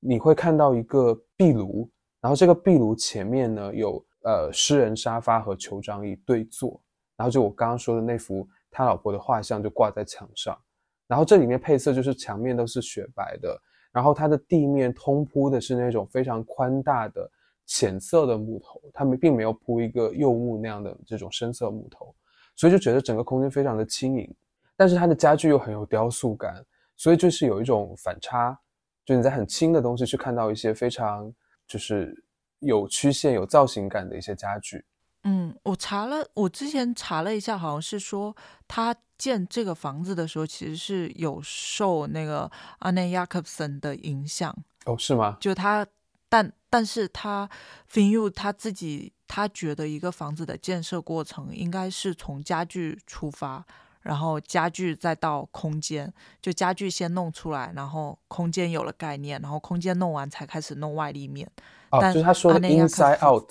[0.00, 1.88] 你会看到一个壁炉，
[2.22, 6.80] 然后这个壁炉前面呢有呃诗人沙发和酋长椅对坐，
[7.16, 10.58] 然后就我刚刚说的那幅他老婆的画像就挂在墙上，
[11.06, 13.60] 然后这里面配色就是墙面都是雪白的，
[13.92, 17.30] 然后它的地面通铺的是那种非常宽大的
[17.66, 22.14] 浅色的木头，他们并没有铺一个柚木那样的这种深色木头，
[22.56, 24.34] 所以就觉得整个空间非常的轻盈，
[24.76, 26.64] 但是它的家具又很有雕塑感。
[26.94, 28.56] 所以就是有一种反差，
[29.04, 31.32] 就你在很轻的东西去看到一些非常
[31.72, 32.22] 就是
[32.58, 34.84] 有曲线、有造型感的一些家具。
[35.24, 38.36] 嗯，我查了，我之前查了一下，好像是说
[38.68, 42.50] 他建这个房子的时候，其实是有受那个
[42.80, 44.54] 阿内亚克森的影响。
[44.84, 45.38] 哦，是吗？
[45.40, 45.86] 就他，
[46.28, 47.48] 但但是他
[47.88, 53.64] f i n u 他自己，他觉得一个房子的建设过程应该是从家具出发。
[54.02, 61.50] 然后家具再到空间，就家具先弄出来，然后空间有了概念，然后空间弄完才开始弄外立面。
[61.90, 63.50] 哦，就是他说的 inside out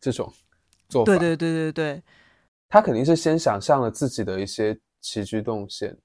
[0.00, 0.32] 这种
[0.88, 1.12] 做法。
[1.12, 2.02] 对对对对对，
[2.68, 5.96] 他肯定是先想象了自己的一些起居动线。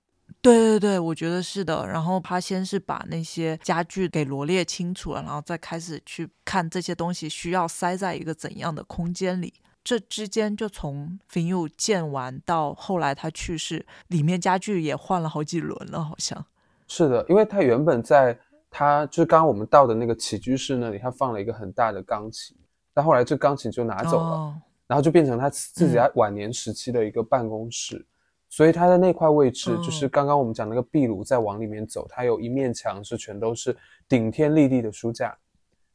[0.41, 1.87] 对对对，我觉得是的。
[1.87, 9.53] 然后他先是把那些家具给罗列清楚了，然后再开始去看这些东西需要塞在一个怎样的空间里。
[9.87, 16.45] 这之间就从 Finu 建完到后来他去世，里面家具也换了好几轮了，好像
[16.89, 17.25] 是的。
[17.29, 18.37] 因为他原本在
[18.69, 22.53] 他就是刚刚我们到的那个起居室那里，他放了一个很大的钢琴，
[22.93, 28.05] 但后来这钢琴就拿走了，然后就变成他自己在晚年时期的一个办公室。
[28.49, 33.73] 所以他的那块位置，就是刚刚我们讲那个壁炉，再往里面走，它有一面墙是全都是
[34.05, 35.33] 顶天立地的书架，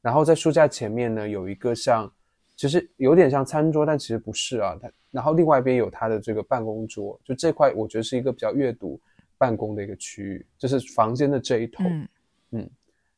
[0.01, 2.11] 然后在书架前面呢有一个像。
[2.63, 4.79] 其实有点像餐桌，但其实不是啊。
[4.81, 9.01] 它然后另外一边有它的这个办公桌，就这块我觉得是一个比较阅读
[9.37, 11.83] 办公的一个区域，就是房间的这一头。
[12.53, 12.71] 嗯，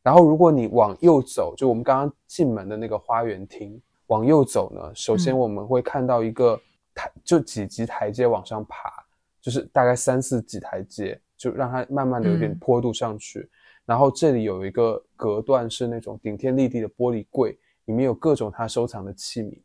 [0.02, 6.58] 然后如果你往右走，就我们刚刚进门的那个花园厅，往右走呢，首先我们会看到一个
[6.94, 9.04] 台，就几级台阶往上爬，
[9.42, 13.46] 就是大概三四级台阶，就让它慢慢的有点坡度上去。
[13.84, 17.58] 然后这里有一个隔断，是那种顶天立地的玻璃柜。
[17.86, 19.58] 里面有各种他收藏的器皿，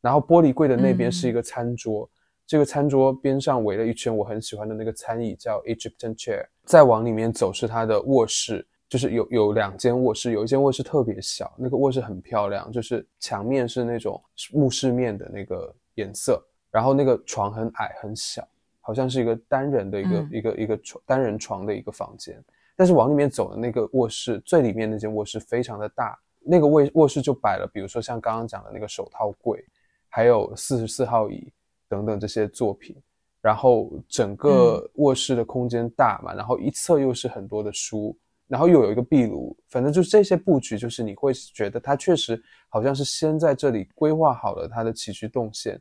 [0.00, 2.08] 然后玻璃柜的那边是一个餐桌，
[2.46, 6.46] 这个餐桌边上围了一圈我很喜欢的那个餐椅，叫 Egyptian chair。
[6.64, 18.46] 再往里面走是他的卧室，就是有有两间卧室，有一间卧室特别小，那个卧室很漂亮，就是墙面是那种木饰面的那个颜色，然后那个床很矮很小，
[18.80, 22.38] 好像是一个单人的一个一个一个床单人床的一个房间。
[22.76, 26.18] 但是往里面走的那个卧室最里面那间卧室非常的大。
[26.44, 29.64] 那个卧卧室就摆了，比如说像刚刚讲的那个手套柜，
[30.08, 31.52] 还有四十四号椅
[31.88, 32.96] 等等这些作品。
[33.40, 38.16] 然后整个卧室的空间大嘛，然后一侧又是很多的书，
[38.46, 45.76] 然后又有一个壁炉，反正就是这些布局，就是你会觉得它确实好像是先在这里规划好了它的起居动线，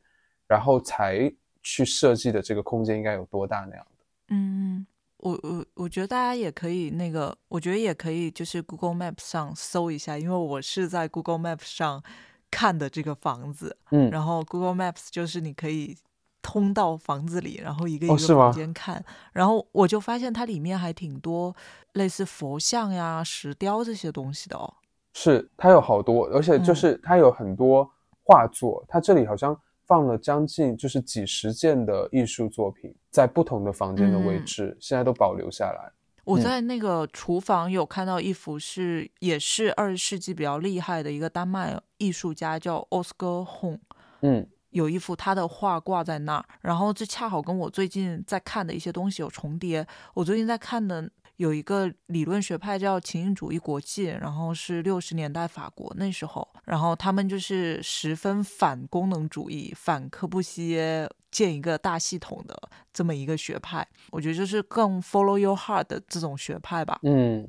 [0.48, 1.32] 然后才
[1.62, 4.06] 去设计的这个空间应该有多大那样的。
[4.30, 4.84] 嗯。
[5.22, 12.04] 我我我觉得大家也可以那个，我觉得也可以，就是 Google Map 上搜一下，因为我是在 Google Map 上
[12.50, 15.96] 看的这个房子，嗯，然后 Google Maps 就是你可以
[16.42, 19.04] 通到房子里，然后一个一个房间看，
[19.34, 21.56] 然后我就发现它里面还挺多
[21.94, 24.74] 类似佛像呀、石雕这些东西的哦。
[25.14, 27.90] 是，它有好多，而且就是它有很多
[28.24, 29.58] 画作，它这里好像。
[29.92, 35.92] 放了将近就是几十件的艺术作品，在不同的房间的位置，现在都保留下来。
[36.24, 43.80] 我在那个厨房有看到一幅是，也是二十世纪比较厉害的一个丹麦艺术家，叫 Oscar Hong。
[44.22, 49.86] 嗯，有一幅他的画挂在那儿，然后这恰好跟我最近在看的一些东西有重叠。
[50.14, 51.12] 我最近在看的。
[51.42, 63.88] 有一个理论学派叫情境主义国际，然后是六十年代法国那时候，然后他们就是十分反功能主义、反科布西耶建一个大系统的这么一个学派。
[64.12, 67.00] 我觉得就是更 follow your heart 的这种学派吧。
[67.02, 67.48] 嗯。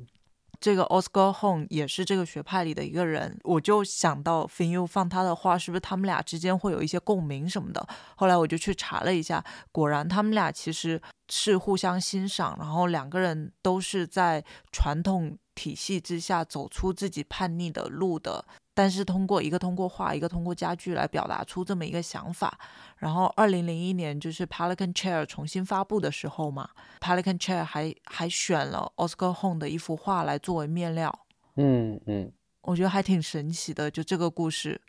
[0.63, 7.85] 这个 Oscar Home 也是这个学派里的一个人，我就想到 Finu 放他的话，是不是他们俩之间会有一些共鸣什么的？
[8.15, 9.43] 后来我就去查了一下，
[9.73, 14.41] 果然他们俩其实是互相欣赏，然后两个人都是在
[14.71, 18.45] 传统体系之下走出自己叛逆的路的。
[18.75, 22.57] 但是通过一个通过画，一个通过家具来表达出这么一个想法。
[22.97, 31.27] 然后二零零一年就是 Pelican Chair 重新发布的时候嘛，Pelican Chair 还还选了 Oscar Home 的一幅画来作为面料。
[31.55, 32.31] 嗯嗯，
[32.61, 34.81] 我觉得还挺神奇的，就这个故事。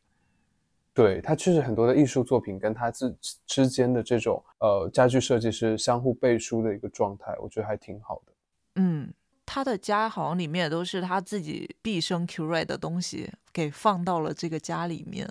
[0.94, 3.14] 对，它确实很多的艺术作品跟它之
[3.46, 8.32] 之间的这种呃家具设计是相互背书的一个状态，我觉得还挺好的。
[8.76, 9.12] 嗯，
[9.54, 15.24] 他的家好像里面都是他自己毕生 curate 的东西，给放到了这个家里面。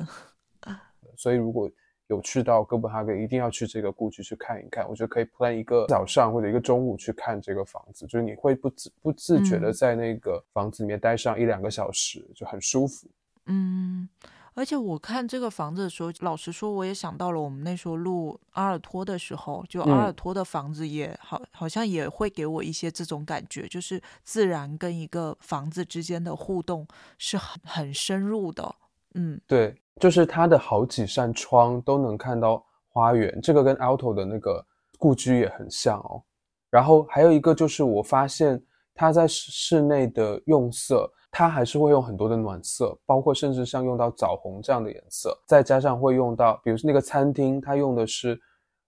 [1.18, 1.70] 所以如果
[2.08, 4.88] 有去到哥本哈根，一定要去这个故居去看一看。
[4.88, 13.06] 我觉得可以 plan 一个早上或者一个中午去看这个房子，就是你会不自不自觉的嗯在那个房子里面待上一两个小时，就很舒服。
[13.48, 14.08] 嗯，
[14.56, 26.88] 而且我看这个房子的时候，老实说，我也想到了我们那时候录阿尔托的时候，就阿尔嗯托的房子也好，好像也会给我一些这种感觉，就是自然跟一个房子之间的互动
[27.18, 28.76] 是很很深入的。
[29.16, 34.66] 嗯对，就是它的好几扇窗都能看到花园，这个跟 Alto 的那个
[34.98, 36.24] 故居也很像哦。
[36.70, 38.60] 然后还有一个就是我发现
[38.96, 48.40] 它在室室内的用色，它还是会用很多的暖色，包括甚至像用到枣红这样的颜色，再加上会用到，比如说那个餐厅，它用的是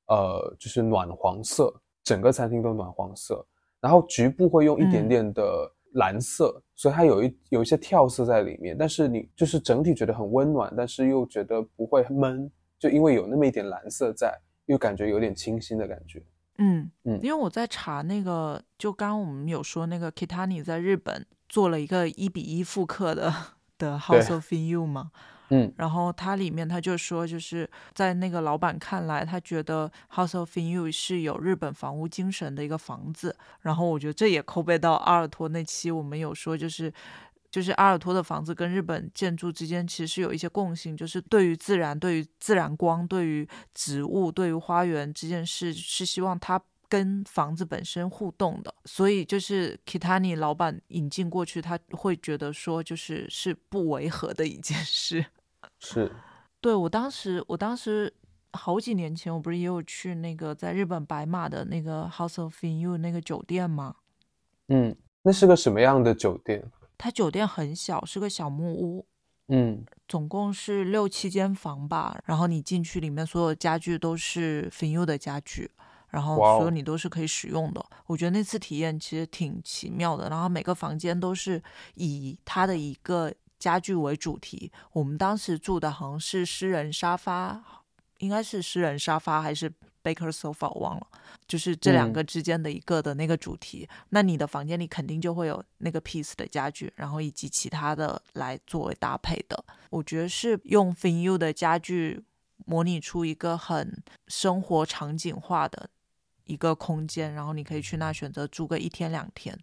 [0.08, 3.46] 呃就是暖黄色，整个餐厅都暖黄色，
[3.82, 5.10] 然后局部会用一点嗯。
[5.10, 16.22] 点的蓝色，所以它有一有一些跳色在里面，但是你就是整体觉得很温暖，但是又觉得不会闷，就因为有那么一点蓝色在，又感觉有点清新的感觉。
[16.58, 23.34] 嗯嗯因为我在查那个，就刚刚我们有说那个 Kitani 在日本做了一个一比一复刻的
[23.78, 25.12] 的 House of In You 嘛，
[25.50, 33.36] 嗯然后它里面他就说，就是在那个老板看来，他觉得 House of In You 是有日本房屋精神的一个房子。
[33.62, 36.92] 然后我觉得这也扣背到阿尔托那期，我们有说就是。
[37.56, 48.76] 就是阿尔托的房子跟日本建筑之间其实是有一些共性，就是对于自然、对于自然光、对于植物、对于花园这件事，是希望它跟房子本身互动的。
[48.84, 55.26] 所以就是 Kitani 老板引进过去，他会觉得说就是是不违和的一件事。
[55.80, 56.12] 是，
[56.60, 58.14] 对我当时，我当时
[58.52, 63.96] 好几年前，我不是也有去那个在日本白马的那个 House of In You 那个酒店吗？
[64.68, 66.62] 嗯，那是个什么样的酒店？
[66.98, 69.06] 它酒店很小，是个小木屋，
[69.48, 72.20] 嗯总共是六七间房吧。
[72.26, 75.70] 然后你进去，里面所有家具都是 f i n u 的家具，
[76.10, 77.86] 然后所有你都是可以使用的。
[78.06, 80.30] 我觉得那次体验其实挺奇妙的。
[80.30, 81.62] 然后每个房间都是
[81.96, 84.72] 以它的一个家具为主题。
[84.94, 87.64] 我们当时住的好像是诗人沙发，
[88.20, 89.72] 应该是诗人沙发还是
[90.04, 91.08] Baker sofa，我忘了。
[91.48, 99.64] 就是这两嗯个之间的一个的那个主题，那你的房间里肯定就会有那个 piece 的家具，然后以及其他的来作为搭配的。
[99.90, 102.24] 我觉得是用 Fin U 的家具
[102.66, 105.90] 模拟出一个很生活场景化的
[106.46, 109.58] 一个空间，然后你可以去那选择住个一天两天，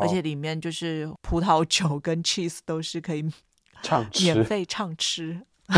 [0.00, 3.30] 而且里面就是葡萄酒跟 cheese 都是可以
[3.82, 4.44] 畅免。
[4.44, 5.46] 费畅吃。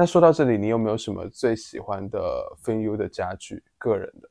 [0.00, 3.62] 那说到这里，你有没有什么最喜欢的 Fin U 的家具？
[3.76, 4.30] 个人的？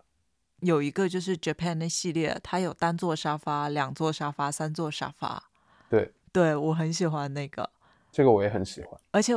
[0.62, 5.52] 有一个就是 Japan 的系列，它有单座沙发、两座沙发、三座沙发，
[5.88, 7.70] 对，对我很喜欢那个。
[8.12, 9.00] 这个我也很喜欢。
[9.12, 9.36] 而且，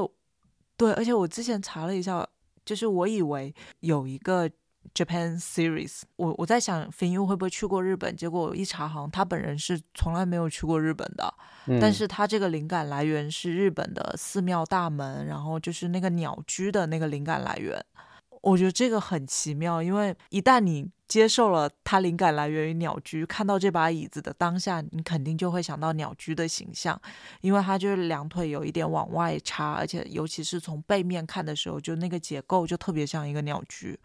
[0.74, 2.26] 对，而且我之前查了一下，
[2.64, 4.50] 就是我以为有一个
[4.94, 11.32] Japan series，我我在想 f i n U 会不会去过日本，结果我一查，好像他本人是从来没有去过日本的，
[11.66, 17.82] 嗯、但是他这个灵感来源是日本的寺庙大门，然后就是那个鸟居的那个灵感来源。
[18.42, 27.00] 我觉得这个很奇妙，因为一旦你接受了它灵感来源于鸟居，看到这把椅子的当下，你肯定就会想到鸟居的形象，
[27.40, 33.96] 因为它就是两腿有一点往外插，而且尤其是从背面看的时候，就那个结构就特别像一个鸟居。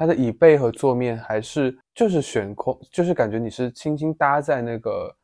[0.00, 5.14] 它的椅背和坐面还是就是悬空，就是感觉你是轻轻搭在那个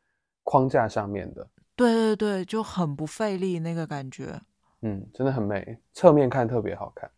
[0.43, 1.49] 框架上面的。
[1.75, 4.39] 对对对，就很不费力那个感觉。
[4.83, 7.09] 嗯，真的很美，侧面看特别好看。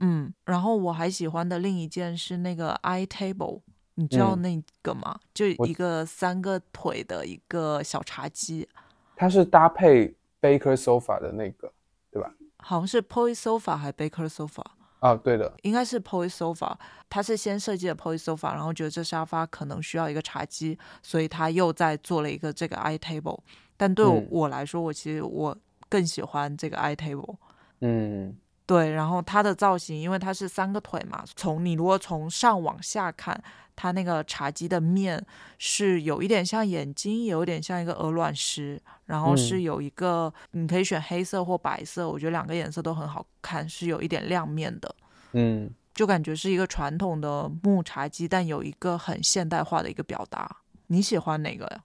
[0.00, 3.62] 嗯，然后我还喜欢的另一件是那个 i table，
[3.94, 5.20] 你知道嗯那个吗？
[5.32, 8.68] 就一个三个腿的一个小茶几，
[9.14, 11.72] 它是搭配 Baker sofa 的那个，
[12.10, 12.34] 对吧？
[12.58, 14.64] 好像是 Poi sofa 还是 Baker sofa，
[15.02, 16.72] 啊，对的，应该是 Poy sofa。
[17.10, 23.40] 他是先设计了 Poy sofa，然后觉得这沙发可能需要一个茶几，所以他又在做了一个这个 i table。
[23.76, 25.56] 但对我来说，我其实我
[25.88, 27.34] 更喜欢这个 i table。
[27.80, 33.42] 嗯，对，然后它的造型，因为它是三个腿嘛，从你如果从上往下看，
[33.74, 35.24] 它那个茶几的面
[35.58, 44.94] 是有一点像眼睛，有一点像一个鹅卵石，然后是嗯有一个、你可以选黑色或白色，我觉得两个颜色都很好看，是有一点亮面的。
[45.32, 50.58] 嗯，就感觉是一个传统的木茶几，但有一个很现代化的一个表达。
[50.88, 51.84] 你喜欢哪个呀？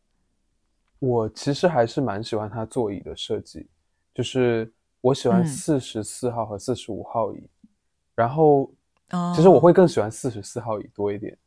[1.00, 3.70] 我其实还是蛮喜欢它座椅的设计，
[4.14, 7.48] 就是我喜欢嗯四十四号和四十五号椅，
[8.16, 8.70] 然后
[9.12, 11.38] 哦其实我会更喜欢四十四号椅多一点，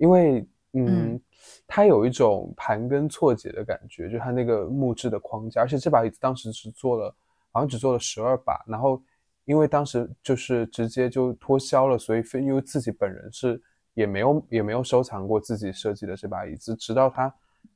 [0.00, 0.40] 因为
[0.72, 1.20] 嗯嗯，
[1.66, 7.14] 它有一种盘根错节的感觉，就它那个木质的框架，而且这把椅子当时只做了
[7.52, 9.02] 好像只做了十二把，然后
[9.44, 13.60] 因为当时就是直接就脱销了，所以飞优自己本人是
[13.92, 17.32] 也没有也没有收藏过自己设计的这把椅子，直到他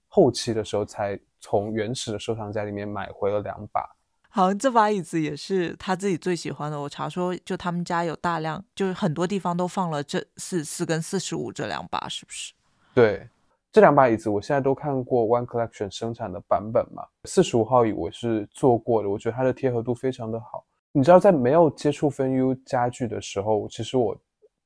[0.08, 3.84] 后期的时候才从原始的收藏家里面买回了两把。
[4.36, 6.80] 好像这把椅子也是他自己最喜欢的。
[6.80, 12.52] 我查说，就他们家有大量，就是很多地方都放了这四四跟四十五这两把，是不是？
[12.92, 13.28] 对，
[13.70, 17.04] 这两把椅子我现在都看过 One Collection 生产的版本嘛。
[17.26, 20.64] 四十五号椅我是坐过的，我觉得它的贴合度非常的好。
[20.90, 24.20] 你知道，在没有接触分 U 家具的时候，其实我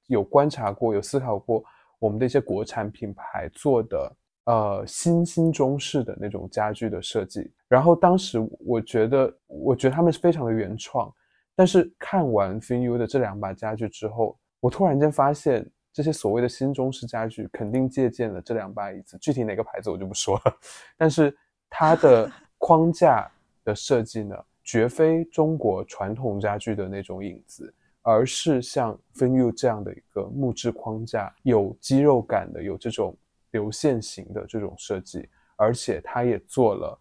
[0.07, 1.63] 有观察过，有思考过
[1.99, 4.11] 我们的一些国产品牌做的
[4.49, 7.53] 呃新兴中式的那种家具的设计。
[7.69, 11.13] 然后当时我觉得，我觉得他们是非常的原创。
[11.55, 20.57] 但是看完 FinU 的这两把家具之后，我突然间发现，这些所谓的新中式家具肯定借鉴了这两把椅子，具体哪个牌子我就不说了。
[20.97, 21.37] 但是
[21.69, 23.29] 它的 框架
[23.65, 33.15] 的设计呢，绝非中国传统家具的那种影子，而是像 FinU 这样的一个木质框架，有肌肉感的，有这种
[33.51, 36.99] 流线型的这种设计，而且它也做了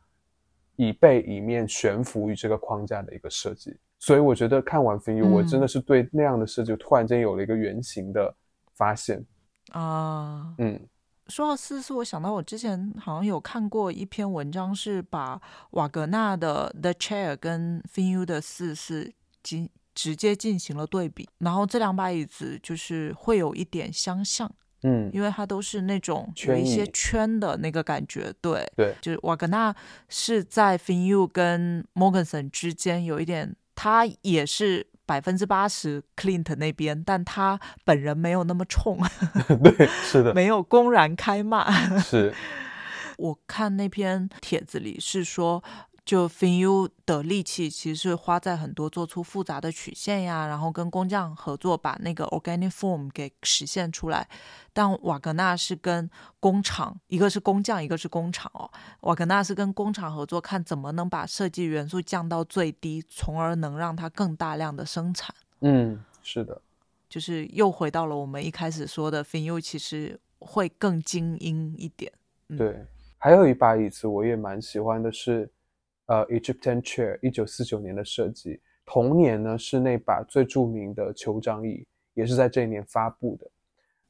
[0.75, 3.77] 椅背以面悬浮于这个框架的一个设计。
[3.99, 8.35] 所以我觉得看完 FinU，、嗯我真的是对那样的设计突然间有了一个原型的
[8.75, 9.25] 发现。
[9.71, 10.79] 啊，嗯
[11.27, 15.41] 说到四四，我想到我之前好像有看过一篇文章，是把
[15.71, 19.11] 瓦格纳的 The Chair 跟 FinU 的四四
[19.43, 24.49] 进直接进行了对比，然后这两把椅子就是会有一点相像，
[24.83, 29.75] 嗯，因为它都是那种有圈一些圈的那个感觉，对，对，就是瓦格纳
[30.09, 38.99] 是在 FinU 跟 Morganson 之间有一点，他也是百分之八十 Clint 那边，但他本人没有那么冲，
[39.63, 41.99] 对，是的， 没有公然开骂。
[41.99, 42.33] 是，
[43.17, 45.63] 我看那篇帖子里是说，
[46.07, 54.25] 就 FinU 的力气其实是花在很多做出复杂的曲线呀，然后跟工匠合作把那个 organic form 给实现出来。
[54.71, 58.71] 但瓦格纳是跟工厂，一个是工匠，一个是工厂哦。
[59.01, 65.35] 瓦格纳是跟工厂合作，看怎么能把设计元素降到最低，从而能让它更大量的生产。
[65.59, 66.61] 嗯，是的，
[67.09, 72.09] 就是又回到了我们一开始说的，FinU 其实会更精英一点。
[72.47, 72.85] 嗯对。
[73.19, 75.49] 还有一把椅子我也蛮喜欢的是，
[76.07, 78.59] 呃，Egyptian Chair，一九四九年的设计。
[78.85, 83.45] 同年呢是那把最著名的酋长椅，也是在这一年发布的。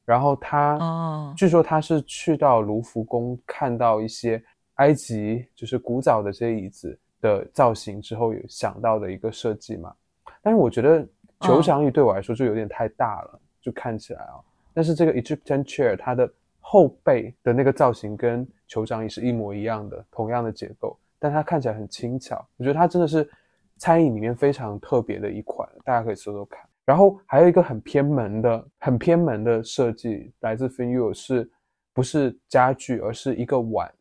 [0.04, 4.42] 然后他，哦据说他是去到卢浮宫看到一些
[4.74, 9.92] 埃及就是古早的这些椅子的造型之后，有想到的一个设计嘛。
[10.40, 11.06] 但是我觉得
[11.40, 14.40] 酋长椅对我来说就有点太大了，就看起来啊。
[14.72, 22.36] 但是这个 Egyptian chair 它的后背的那个造型跟酋长椅是一模一样的，同样的结构，但它看起来很轻巧。
[22.56, 23.28] 我觉得它真的是
[23.76, 26.60] 餐饮里面非常特别的一款，大家可以搜搜看。
[26.84, 31.50] 然后还有一个很偏门的、很偏门的设计，来自 FinU，是
[31.92, 33.92] 不是家具，而是一个碗，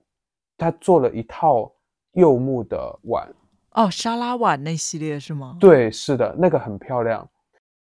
[0.57, 1.69] 它做了一套
[2.13, 3.27] 柚木的碗，
[3.71, 5.57] 哦，沙拉碗那系列是吗？
[5.59, 7.29] 对，是的，那个很漂亮。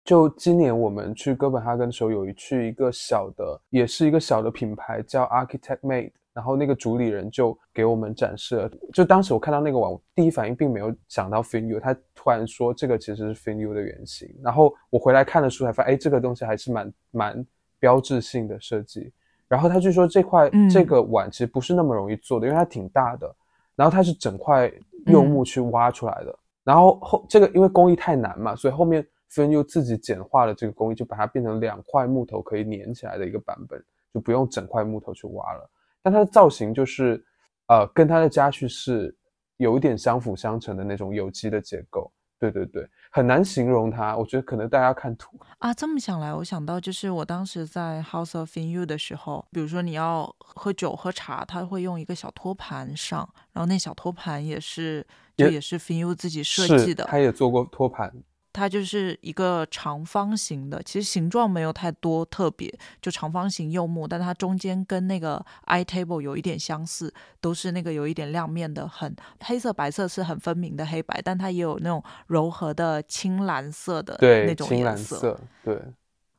[0.05, 8.71] 就今年我们去哥本哈根的时候，有一去一个小的，也是一个小的品牌叫 Architect Made，然后那个主理人就给我们展示了。
[8.93, 14.33] 就当时我看到那个碗，我第一反应并没有想到 FinU，他突然说这个其实是 FinU 的原型。
[14.41, 17.47] 然后我回来看了书，才发现，哎，这个东西还是蛮蛮
[17.81, 19.13] 标志性的设计。
[19.49, 23.35] 然后他就说这块、嗯这个碗其实不是那么容易做的，因为它挺大的，
[23.75, 24.73] 然后它是整块
[25.07, 26.39] 柚木去挖出来的。
[26.63, 33.83] 然后后这个因为工艺太难嘛，所以后面 FinU 自己简化了这个工艺，就把它变成两块木头可以粘起来的一个版本，
[34.15, 35.71] 就不用整块木头去挖了。
[36.09, 37.23] 但它的造型就是，
[37.67, 39.15] 呃，跟它的家具是
[39.59, 42.11] 有一点相辅相成的那种有机的结构。
[42.41, 44.17] 对对对，很难形容它。
[44.17, 55.07] 我觉得可能大家看图，啊，这么想来，我想到就是我当时在 House of FinU 的时候，比如说你要喝酒喝茶，他会用一个小托盘上，然后那小托盘也是
[55.37, 58.11] 就也也是 FinU 自己设计的，他也做过托盘。
[58.59, 75.17] 它就是一个长方形的，其实形状没有太多特别，就长方形柚木，但它中间跟那个 i table 有一点相似，都是那个有一点亮面的，很黑色白色是很分明的黑白，但它也有那种柔和的青蓝色的对，那种青蓝颜色。
[75.17, 75.81] 色，对，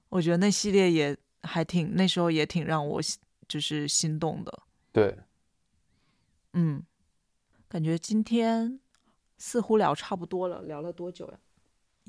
[0.10, 3.02] 我觉得那系列也还挺，那时候也挺让我
[3.48, 4.60] 就是心动的。
[4.92, 5.18] 对，
[6.54, 6.84] 嗯，
[7.70, 8.80] 感觉今天
[9.38, 11.40] 似乎聊差不多了，聊了多久呀？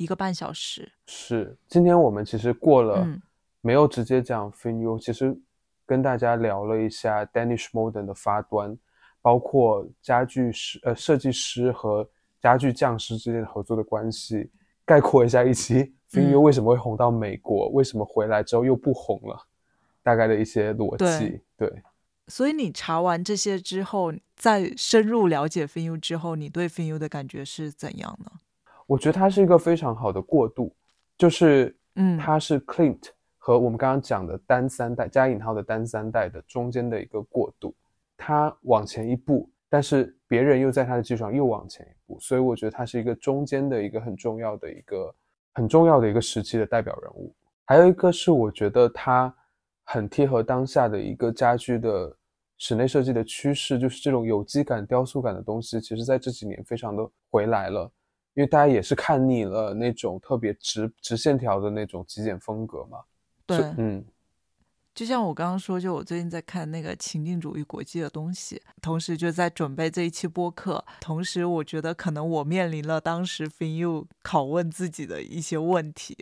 [0.01, 0.91] 一个半小时。
[1.07, 1.55] 是。
[1.69, 3.21] 今天我们其实过了，嗯
[3.61, 5.39] 没有直接讲 FinU，其实
[5.85, 8.75] 跟大家聊了一下 Danish Modern 的发端，
[9.21, 12.09] 包括家具师呃设计师和
[12.41, 14.51] 家具匠师之间的合作的关系，
[14.87, 19.47] 概括一下一期 FinU 嗯为什么会红到美国，为什么回来之后又不红了，
[20.03, 21.43] 大概的一些逻辑。
[21.59, 21.71] 对，
[22.29, 28.33] 所以你查完这些之后，在深入了解 FinU 之后，你对 FinU 的感觉是怎样呢？
[28.91, 30.75] 我觉得它是一个非常好的过渡，
[31.17, 37.73] 就是嗯它是 Clint 和我们刚刚讲的单三代加引号的单三代的中间的一个过渡，
[38.17, 45.15] 它往前一步，但是别人又在它的基础上又往前一步，所以我觉得它是一个中间的一个很重要的一个
[45.55, 47.33] 很重要的一个时期的代表人物。
[47.67, 49.33] 还有一个是我觉得它
[49.85, 52.13] 很贴合当下的一个家居的
[52.59, 57.89] 室内设计的趋势，就是这种有机感、雕塑感的东西，其实在这几年非常的回来了。
[58.35, 62.99] 因为大家也是看腻了那种特别直直线条的那种极简风格嘛。
[63.47, 64.05] 对，嗯，
[64.95, 70.85] 就像我刚刚说，就我最近在看那个情境主义国际的东西，同时就在准备这一期播客。
[71.01, 76.17] 同时，我觉得可能我面临了当时 FinU 拷问自己的一些问题。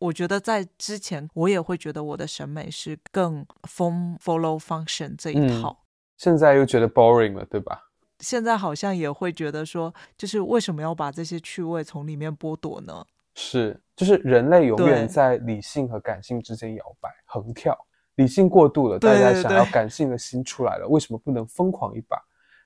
[0.00, 5.84] 我觉得在之前，我也会觉得我的审美是更 form follow function 这一嗯套。
[6.16, 7.83] 现在又觉得 boring 了，对吧？
[8.20, 13.04] 现在好像也会觉得说，就是为什么要把这些趣味从里面剥夺呢？
[13.34, 17.76] 是，就是人类永远在理性和感性之间摇摆横跳，
[18.14, 22.16] 理性过度了，大家想要感性的心出来了，为什么不能疯狂一把？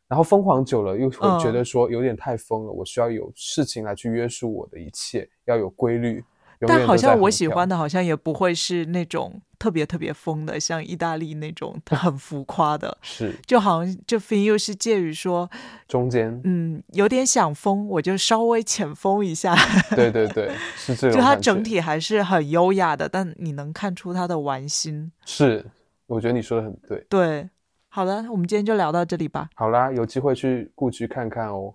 [0.07, 6.25] 然后疯狂久了，又会觉嗯得说有点太疯了，我需要有事情来去约束我的一切，要有规律。
[6.61, 15.49] 永但好像我喜欢的，好像也不会是那种特别特别疯的，像意大利那种 很浮夸的，是就好像就 f 又是介于说，
[15.87, 19.55] 中间，嗯，有点想疯，我就稍微浅疯一下，
[19.95, 25.13] 对对对， 是这种就它整体还是很优雅的，但你能看出它的玩心。
[25.25, 25.65] 是，
[26.07, 27.07] 我觉得你说的很对。
[27.09, 27.49] 对，
[27.89, 29.49] 好了，我们今天就聊到这里吧。
[29.55, 31.75] 好啦，有机会去故居看看哦。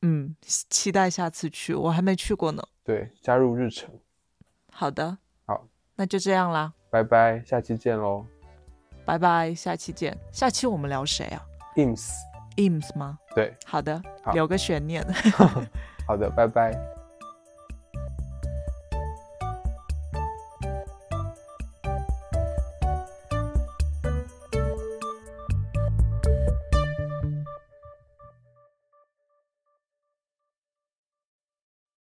[0.00, 2.62] 嗯，期待下次去，我还没去过呢。
[2.82, 3.90] 对，加入日程。
[4.72, 5.16] 好的，
[5.46, 8.24] 好，那就这样啦，拜拜，下期见喽。
[9.04, 10.16] 拜拜，下期见。
[10.30, 11.42] 下期我们聊谁啊
[11.76, 13.18] IMS，？IMS 吗？
[13.34, 15.04] 对，好的，好留个悬念。
[16.06, 16.72] 好的，拜拜。